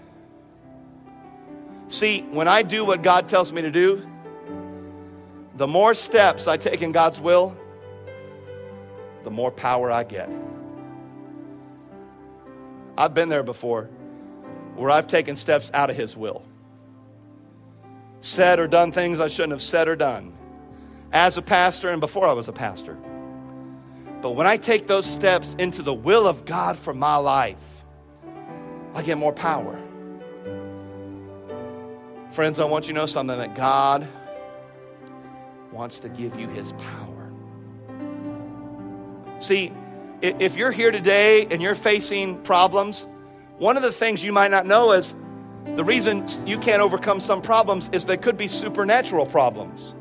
See, 1.87 2.21
when 2.31 2.47
I 2.47 2.63
do 2.63 2.85
what 2.85 3.03
God 3.03 3.29
tells 3.29 3.51
me 3.51 3.61
to 3.61 3.71
do, 3.71 4.07
the 5.55 5.67
more 5.67 5.93
steps 5.93 6.47
I 6.47 6.57
take 6.57 6.81
in 6.81 6.91
God's 6.91 7.19
will, 7.19 7.55
the 9.23 9.29
more 9.29 9.51
power 9.51 9.91
I 9.91 10.03
get. 10.03 10.29
I've 12.97 13.13
been 13.13 13.29
there 13.29 13.43
before 13.43 13.89
where 14.75 14.89
I've 14.91 15.07
taken 15.07 15.35
steps 15.35 15.69
out 15.73 15.89
of 15.89 15.95
His 15.95 16.15
will, 16.17 16.43
said 18.21 18.59
or 18.59 18.67
done 18.67 18.91
things 18.91 19.19
I 19.19 19.27
shouldn't 19.27 19.51
have 19.51 19.61
said 19.61 19.87
or 19.87 19.95
done 19.95 20.33
as 21.11 21.37
a 21.37 21.41
pastor 21.41 21.89
and 21.89 22.01
before 22.01 22.27
I 22.27 22.33
was 22.33 22.47
a 22.47 22.53
pastor. 22.53 22.97
But 24.21 24.31
when 24.31 24.47
I 24.47 24.57
take 24.57 24.87
those 24.87 25.05
steps 25.05 25.55
into 25.59 25.81
the 25.81 25.93
will 25.93 26.27
of 26.27 26.45
God 26.45 26.77
for 26.77 26.93
my 26.93 27.17
life, 27.17 27.57
I 28.95 29.03
get 29.03 29.17
more 29.17 29.33
power. 29.33 29.79
Friends, 32.31 32.57
I 32.57 32.65
want 32.65 32.87
you 32.87 32.93
to 32.93 32.99
know 32.99 33.05
something 33.05 33.37
that 33.37 33.53
God 33.53 34.07
wants 35.71 35.99
to 35.99 36.09
give 36.09 36.39
you 36.39 36.47
His 36.47 36.71
power. 36.71 37.31
See, 39.39 39.71
if 40.21 40.55
you're 40.55 40.71
here 40.71 40.89
today 40.89 41.45
and 41.47 41.61
you're 41.61 41.75
facing 41.75 42.41
problems, 42.43 43.05
one 43.63 43.77
of 43.77 43.83
the 43.83 43.93
things 43.93 44.21
you 44.21 44.33
might 44.33 44.51
not 44.51 44.65
know 44.65 44.91
is 44.91 45.13
the 45.77 45.85
reason 45.85 46.25
you 46.45 46.57
can't 46.57 46.81
overcome 46.81 47.21
some 47.21 47.41
problems 47.41 47.89
is 47.93 48.03
they 48.03 48.17
could 48.17 48.35
be 48.35 48.45
supernatural 48.45 49.25
problems. 49.25 49.95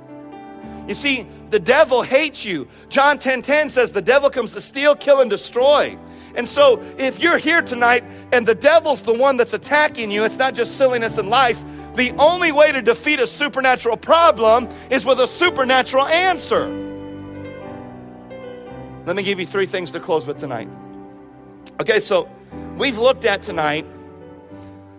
You 0.89 0.97
see, 0.97 1.29
the 1.51 1.61
devil 1.61 2.03
hates 2.03 2.45
you. 2.45 2.67
John 2.89 3.19
10:10 3.19 3.21
10, 3.21 3.43
10 3.43 3.71
says 3.71 3.93
the 3.93 4.03
devil 4.03 4.31
comes 4.31 4.53
to 4.55 4.61
steal, 4.61 4.97
kill, 4.97 5.21
and 5.21 5.31
destroy. 5.31 5.97
And 6.35 6.49
so, 6.49 6.83
if 6.99 7.21
you're 7.21 7.39
here 7.39 7.63
tonight 7.63 8.03
and 8.33 8.45
the 8.45 8.55
devil's 8.57 9.01
the 9.03 9.13
one 9.13 9.37
that's 9.37 9.53
attacking 9.53 10.11
you, 10.11 10.25
it's 10.25 10.39
not 10.39 10.55
just 10.55 10.77
silliness 10.77 11.17
in 11.17 11.29
life. 11.29 11.63
The 11.95 12.11
only 12.19 12.51
way 12.51 12.73
to 12.73 12.83
defeat 12.83 13.21
a 13.21 13.29
supernatural 13.29 13.97
problem 13.97 14.69
is 14.91 15.05
with 15.05 15.21
a 15.21 15.29
supernatural 15.29 16.09
answer. 16.09 16.67
Let 19.07 19.15
me 19.15 19.23
give 19.23 19.39
you 19.39 19.47
three 19.47 19.67
things 19.67 19.93
to 19.93 20.01
close 20.01 20.27
with 20.27 20.39
tonight. 20.39 20.69
Okay, 21.81 22.01
so 22.01 22.29
We've 22.77 22.99
looked 22.99 23.25
at 23.25 23.43
tonight 23.43 23.87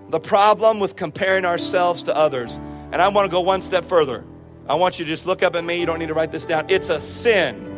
the 0.10 0.20
problem 0.20 0.80
with 0.80 0.96
comparing 0.96 1.44
ourselves 1.44 2.04
to 2.04 2.16
others. 2.16 2.60
And 2.92 3.02
I 3.02 3.08
want 3.08 3.26
to 3.26 3.32
go 3.32 3.42
one 3.42 3.62
step 3.62 3.84
further. 3.84 4.24
I 4.70 4.76
want 4.76 5.00
you 5.00 5.06
to 5.06 5.10
just 5.10 5.26
look 5.26 5.42
up 5.42 5.56
at 5.56 5.64
me. 5.64 5.80
You 5.80 5.88
don't 5.88 5.98
need 5.98 6.08
to 6.08 6.14
write 6.14 6.32
this 6.32 6.46
down. 6.46 6.66
It's 6.70 6.90
a 6.90 7.02
sin 7.02 7.70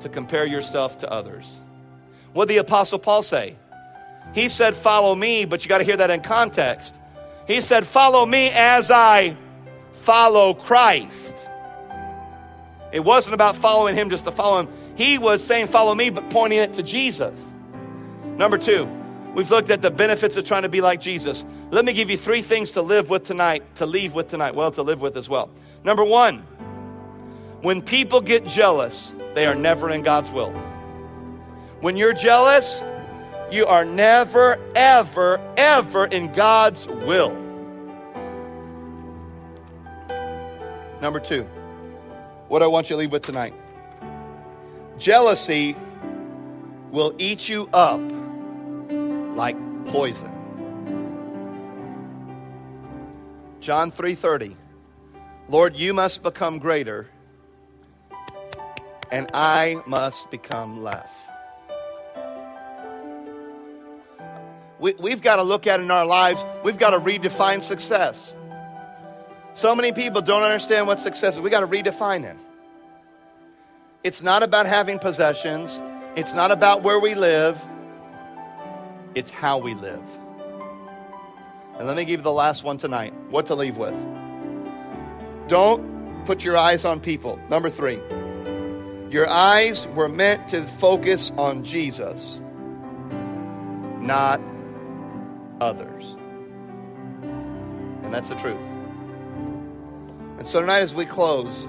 to 0.00 0.08
compare 0.08 0.46
yourself 0.46 0.98
to 0.98 1.10
others. 1.10 1.58
What 2.32 2.48
did 2.48 2.54
the 2.54 2.60
Apostle 2.60 2.98
Paul 2.98 3.22
say? 3.22 3.56
He 4.32 4.48
said, 4.48 4.74
Follow 4.74 5.14
me, 5.14 5.44
but 5.44 5.62
you 5.64 5.68
got 5.68 5.78
to 5.78 5.84
hear 5.84 5.98
that 5.98 6.10
in 6.10 6.22
context. 6.22 6.94
He 7.46 7.60
said, 7.60 7.86
Follow 7.86 8.24
me 8.24 8.50
as 8.50 8.90
I 8.90 9.36
follow 9.92 10.54
Christ. 10.54 11.36
It 12.92 13.00
wasn't 13.00 13.34
about 13.34 13.56
following 13.56 13.94
him 13.94 14.08
just 14.08 14.24
to 14.24 14.32
follow 14.32 14.60
him, 14.60 14.68
He 14.94 15.18
was 15.18 15.44
saying, 15.44 15.68
Follow 15.68 15.94
me, 15.94 16.08
but 16.08 16.30
pointing 16.30 16.58
it 16.58 16.72
to 16.74 16.82
Jesus. 16.82 17.55
Number 18.36 18.58
two, 18.58 18.86
we've 19.34 19.50
looked 19.50 19.70
at 19.70 19.80
the 19.80 19.90
benefits 19.90 20.36
of 20.36 20.44
trying 20.44 20.62
to 20.62 20.68
be 20.68 20.82
like 20.82 21.00
Jesus. 21.00 21.44
Let 21.70 21.84
me 21.84 21.94
give 21.94 22.10
you 22.10 22.18
three 22.18 22.42
things 22.42 22.72
to 22.72 22.82
live 22.82 23.08
with 23.08 23.24
tonight, 23.24 23.62
to 23.76 23.86
leave 23.86 24.14
with 24.14 24.28
tonight. 24.28 24.54
Well, 24.54 24.70
to 24.72 24.82
live 24.82 25.00
with 25.00 25.16
as 25.16 25.28
well. 25.28 25.50
Number 25.84 26.04
one, 26.04 26.38
when 27.62 27.80
people 27.80 28.20
get 28.20 28.44
jealous, 28.44 29.14
they 29.34 29.46
are 29.46 29.54
never 29.54 29.90
in 29.90 30.02
God's 30.02 30.30
will. 30.30 30.50
When 31.80 31.96
you're 31.96 32.12
jealous, 32.12 32.84
you 33.50 33.64
are 33.66 33.84
never, 33.84 34.58
ever, 34.74 35.40
ever 35.56 36.04
in 36.06 36.32
God's 36.32 36.86
will. 36.86 37.34
Number 41.00 41.20
two, 41.20 41.42
what 42.48 42.62
I 42.62 42.66
want 42.66 42.90
you 42.90 42.96
to 42.96 43.00
leave 43.00 43.12
with 43.12 43.22
tonight 43.22 43.54
jealousy 44.98 45.76
will 46.90 47.14
eat 47.18 47.48
you 47.48 47.68
up 47.72 48.00
like 49.36 49.56
poison. 49.86 50.32
John 53.60 53.92
3:30 53.92 54.56
Lord 55.48 55.76
you 55.76 55.94
must 55.94 56.22
become 56.22 56.58
greater 56.58 57.08
and 59.12 59.30
I 59.32 59.80
must 59.86 60.30
become 60.30 60.82
less. 60.82 61.28
We, 64.78 64.94
we've 64.94 65.22
got 65.22 65.36
to 65.36 65.42
look 65.42 65.66
at 65.66 65.80
in 65.80 65.90
our 65.90 66.04
lives, 66.04 66.44
we've 66.64 66.78
got 66.78 66.90
to 66.90 66.98
redefine 66.98 67.62
success. 67.62 68.34
So 69.54 69.74
many 69.74 69.92
people 69.92 70.20
don't 70.20 70.42
understand 70.42 70.86
what 70.86 71.00
success 71.00 71.34
is. 71.36 71.40
We 71.40 71.48
got 71.48 71.60
to 71.60 71.66
redefine 71.66 72.24
it. 72.24 72.36
It's 74.04 74.22
not 74.22 74.42
about 74.42 74.66
having 74.66 74.98
possessions, 74.98 75.80
it's 76.14 76.34
not 76.34 76.50
about 76.50 76.82
where 76.82 77.00
we 77.00 77.14
live, 77.14 77.64
it's 79.16 79.30
how 79.30 79.58
we 79.58 79.74
live. 79.74 80.18
And 81.78 81.88
let 81.88 81.96
me 81.96 82.04
give 82.04 82.20
you 82.20 82.24
the 82.24 82.32
last 82.32 82.62
one 82.62 82.78
tonight 82.78 83.14
what 83.30 83.46
to 83.46 83.54
leave 83.54 83.78
with. 83.78 83.94
Don't 85.48 86.24
put 86.26 86.44
your 86.44 86.56
eyes 86.56 86.84
on 86.84 87.00
people. 87.00 87.40
Number 87.48 87.70
three, 87.70 87.98
your 89.10 89.26
eyes 89.28 89.86
were 89.88 90.08
meant 90.08 90.48
to 90.48 90.66
focus 90.66 91.32
on 91.38 91.64
Jesus, 91.64 92.42
not 94.00 94.40
others. 95.60 96.16
And 97.22 98.12
that's 98.12 98.28
the 98.28 98.34
truth. 98.36 98.60
And 100.38 100.46
so 100.46 100.60
tonight, 100.60 100.80
as 100.80 100.94
we 100.94 101.06
close, 101.06 101.66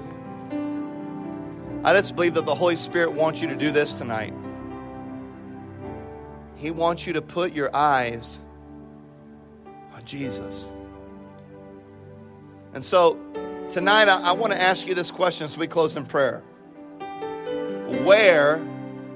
I 1.84 1.94
just 1.94 2.14
believe 2.14 2.34
that 2.34 2.44
the 2.44 2.54
Holy 2.54 2.76
Spirit 2.76 3.12
wants 3.12 3.40
you 3.40 3.48
to 3.48 3.56
do 3.56 3.72
this 3.72 3.94
tonight. 3.94 4.34
He 6.58 6.72
wants 6.72 7.06
you 7.06 7.12
to 7.12 7.22
put 7.22 7.52
your 7.52 7.74
eyes 7.74 8.40
on 9.94 10.04
Jesus. 10.04 10.66
And 12.74 12.84
so 12.84 13.16
tonight, 13.70 14.08
I, 14.08 14.20
I 14.20 14.32
want 14.32 14.52
to 14.52 14.60
ask 14.60 14.86
you 14.86 14.94
this 14.94 15.10
question 15.12 15.46
as 15.46 15.56
we 15.56 15.68
close 15.68 15.94
in 15.94 16.04
prayer 16.04 16.42
Where 18.04 18.60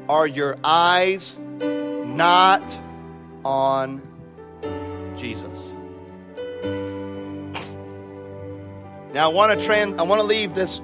are 0.09 0.27
your 0.27 0.57
eyes 0.63 1.37
not 1.59 2.63
on 3.45 4.01
Jesus? 5.17 5.75
Now 9.13 9.31
I 9.31 9.33
want 9.35 9.59
to 9.59 9.67
trans- 9.67 10.01
I 10.01 10.05
want 10.05 10.21
to 10.21 10.27
leave 10.27 10.55
this 10.55 10.81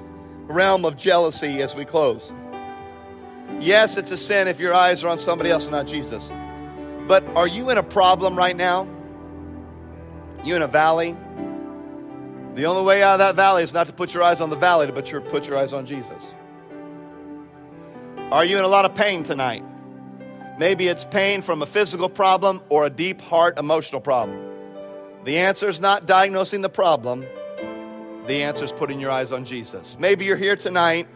realm 0.47 0.83
of 0.83 0.97
jealousy 0.97 1.61
as 1.61 1.73
we 1.73 1.85
close. 1.85 2.33
Yes, 3.61 3.97
it's 3.97 4.11
a 4.11 4.17
sin 4.17 4.47
if 4.47 4.59
your 4.59 4.73
eyes 4.73 5.03
are 5.03 5.07
on 5.07 5.17
somebody 5.17 5.49
else 5.51 5.63
and 5.63 5.71
not 5.71 5.87
Jesus. 5.87 6.29
But 7.09 7.25
are 7.29 7.47
you 7.47 7.71
in 7.71 7.79
a 7.79 7.83
problem 7.83 8.37
right 8.37 8.55
now? 8.55 8.87
You 10.43 10.55
in 10.55 10.61
a 10.61 10.67
valley? 10.67 11.17
The 12.53 12.67
only 12.67 12.83
way 12.83 13.01
out 13.01 13.13
of 13.13 13.19
that 13.19 13.33
valley 13.33 13.63
is 13.63 13.73
not 13.73 13.87
to 13.87 13.93
put 13.93 14.13
your 14.13 14.21
eyes 14.21 14.39
on 14.39 14.51
the 14.51 14.55
valley, 14.55 14.91
but 14.91 15.07
to 15.07 15.19
put 15.19 15.47
your 15.47 15.57
eyes 15.57 15.73
on 15.73 15.87
Jesus. 15.87 16.23
Are 18.31 18.45
you 18.45 18.59
in 18.59 18.63
a 18.63 18.67
lot 18.67 18.85
of 18.85 18.93
pain 18.93 19.23
tonight? 19.23 19.63
Maybe 20.59 20.87
it's 20.87 21.03
pain 21.03 21.41
from 21.41 21.63
a 21.63 21.65
physical 21.65 22.09
problem 22.09 22.61
or 22.69 22.85
a 22.85 22.91
deep 22.91 23.21
heart 23.21 23.57
emotional 23.57 24.01
problem. 24.01 24.39
The 25.23 25.39
answer 25.39 25.67
is 25.67 25.79
not 25.79 26.05
diagnosing 26.05 26.61
the 26.61 26.69
problem, 26.69 27.25
the 28.27 28.43
answer 28.43 28.65
is 28.65 28.71
putting 28.71 28.99
your 28.99 29.09
eyes 29.09 29.31
on 29.31 29.45
Jesus. 29.45 29.97
Maybe 29.99 30.25
you're 30.25 30.37
here 30.37 30.55
tonight 30.55 31.07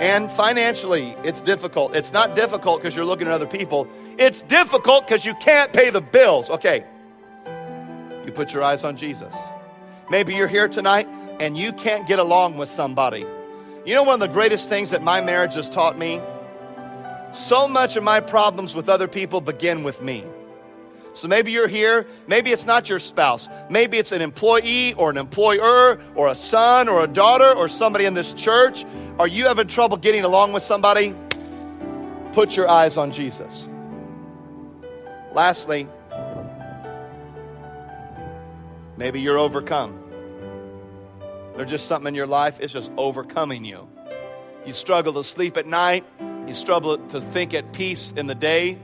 and 0.00 0.30
financially 0.30 1.16
it's 1.24 1.40
difficult. 1.40 1.94
It's 1.94 2.12
not 2.12 2.34
difficult 2.34 2.82
because 2.82 2.96
you're 2.96 3.04
looking 3.04 3.26
at 3.26 3.32
other 3.32 3.46
people, 3.46 3.88
it's 4.18 4.42
difficult 4.42 5.06
because 5.06 5.24
you 5.24 5.34
can't 5.36 5.72
pay 5.72 5.90
the 5.90 6.00
bills. 6.00 6.50
Okay, 6.50 6.84
you 8.24 8.32
put 8.32 8.52
your 8.52 8.62
eyes 8.62 8.84
on 8.84 8.96
Jesus. 8.96 9.34
Maybe 10.10 10.34
you're 10.34 10.48
here 10.48 10.68
tonight 10.68 11.08
and 11.40 11.56
you 11.56 11.72
can't 11.72 12.06
get 12.06 12.18
along 12.18 12.56
with 12.56 12.68
somebody. 12.68 13.24
You 13.84 13.94
know, 13.94 14.02
one 14.02 14.14
of 14.14 14.20
the 14.20 14.32
greatest 14.32 14.68
things 14.68 14.90
that 14.90 15.02
my 15.02 15.20
marriage 15.20 15.54
has 15.54 15.68
taught 15.68 15.98
me? 15.98 16.20
So 17.34 17.66
much 17.68 17.96
of 17.96 18.04
my 18.04 18.20
problems 18.20 18.74
with 18.74 18.88
other 18.88 19.08
people 19.08 19.40
begin 19.40 19.82
with 19.82 20.00
me. 20.00 20.24
So 21.14 21.28
maybe 21.28 21.52
you're 21.52 21.68
here, 21.68 22.06
maybe 22.26 22.50
it's 22.50 22.66
not 22.66 22.88
your 22.88 22.98
spouse, 22.98 23.48
maybe 23.70 23.98
it's 23.98 24.10
an 24.10 24.20
employee 24.20 24.94
or 24.94 25.10
an 25.10 25.16
employer 25.16 26.00
or 26.16 26.28
a 26.28 26.34
son 26.34 26.88
or 26.88 27.04
a 27.04 27.06
daughter 27.06 27.52
or 27.52 27.68
somebody 27.68 28.04
in 28.04 28.14
this 28.14 28.32
church. 28.32 28.84
Are 29.20 29.28
you 29.28 29.46
having 29.46 29.68
trouble 29.68 29.96
getting 29.96 30.24
along 30.24 30.52
with 30.52 30.64
somebody? 30.64 31.14
Put 32.32 32.56
your 32.56 32.68
eyes 32.68 32.96
on 32.96 33.12
Jesus. 33.12 33.68
Lastly, 35.32 35.86
maybe 38.96 39.20
you're 39.20 39.38
overcome. 39.38 40.00
There's 41.56 41.70
just 41.70 41.86
something 41.86 42.08
in 42.08 42.16
your 42.16 42.26
life, 42.26 42.58
it's 42.58 42.72
just 42.72 42.90
overcoming 42.96 43.64
you. 43.64 43.88
You 44.66 44.72
struggle 44.72 45.12
to 45.12 45.22
sleep 45.22 45.56
at 45.56 45.68
night, 45.68 46.04
you 46.48 46.54
struggle 46.54 46.98
to 46.98 47.20
think 47.20 47.54
at 47.54 47.72
peace 47.72 48.12
in 48.16 48.26
the 48.26 48.34
day 48.34 48.78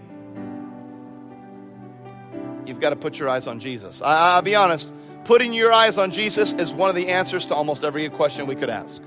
you've 2.66 2.80
got 2.80 2.90
to 2.90 2.96
put 2.96 3.18
your 3.18 3.28
eyes 3.28 3.46
on 3.46 3.60
Jesus. 3.60 4.00
I, 4.02 4.36
will 4.36 4.42
be 4.42 4.54
honest, 4.54 4.92
putting 5.24 5.52
your 5.52 5.72
eyes 5.72 5.98
on 5.98 6.10
Jesus 6.10 6.52
is 6.54 6.72
one 6.72 6.90
of 6.90 6.96
the 6.96 7.08
answers 7.08 7.46
to 7.46 7.54
almost 7.54 7.84
every 7.84 8.08
question 8.08 8.46
we 8.46 8.54
could 8.54 8.70
ask. 8.70 9.02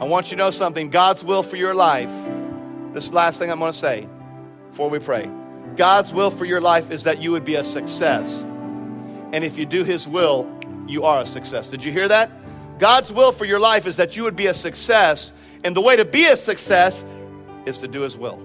I 0.00 0.04
want 0.04 0.26
you 0.30 0.36
to 0.36 0.42
know 0.42 0.50
something 0.50 0.90
God's 0.90 1.22
will 1.22 1.42
for 1.42 1.56
your 1.56 1.74
life, 1.74 2.10
this 2.92 3.04
is 3.06 3.12
last 3.12 3.38
thing 3.38 3.50
I'm 3.50 3.58
going 3.58 3.72
to 3.72 3.78
say 3.78 4.08
before 4.70 4.90
we 4.90 4.98
pray. 4.98 5.30
God's 5.76 6.12
will 6.12 6.30
for 6.30 6.44
your 6.44 6.60
life 6.60 6.90
is 6.90 7.04
that 7.04 7.22
you 7.22 7.32
would 7.32 7.44
be 7.44 7.54
a 7.54 7.64
success. 7.64 8.28
And 9.32 9.44
if 9.44 9.56
you 9.56 9.64
do 9.64 9.84
His 9.84 10.06
will, 10.06 10.50
you 10.86 11.04
are 11.04 11.22
a 11.22 11.26
success. 11.26 11.68
Did 11.68 11.82
you 11.82 11.90
hear 11.90 12.08
that? 12.08 12.30
God's 12.78 13.12
will 13.12 13.32
for 13.32 13.44
your 13.44 13.60
life 13.60 13.86
is 13.86 13.96
that 13.96 14.16
you 14.16 14.24
would 14.24 14.36
be 14.36 14.46
a 14.46 14.54
success. 14.54 15.32
And 15.64 15.74
the 15.74 15.80
way 15.80 15.96
to 15.96 16.04
be 16.04 16.26
a 16.26 16.36
success 16.36 17.04
is 17.64 17.78
to 17.78 17.88
do 17.88 18.00
His 18.00 18.16
will. 18.16 18.42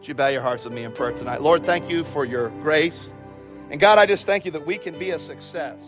Would 0.00 0.08
you 0.08 0.14
bow 0.14 0.28
your 0.28 0.40
hearts 0.40 0.64
with 0.64 0.72
me 0.72 0.84
in 0.84 0.92
prayer 0.92 1.12
tonight? 1.12 1.42
Lord, 1.42 1.66
thank 1.66 1.90
you 1.90 2.04
for 2.04 2.24
your 2.24 2.48
grace. 2.62 3.10
And 3.68 3.78
God, 3.78 3.98
I 3.98 4.06
just 4.06 4.24
thank 4.24 4.46
you 4.46 4.50
that 4.52 4.64
we 4.64 4.78
can 4.78 4.98
be 4.98 5.10
a 5.10 5.18
success. 5.18 5.78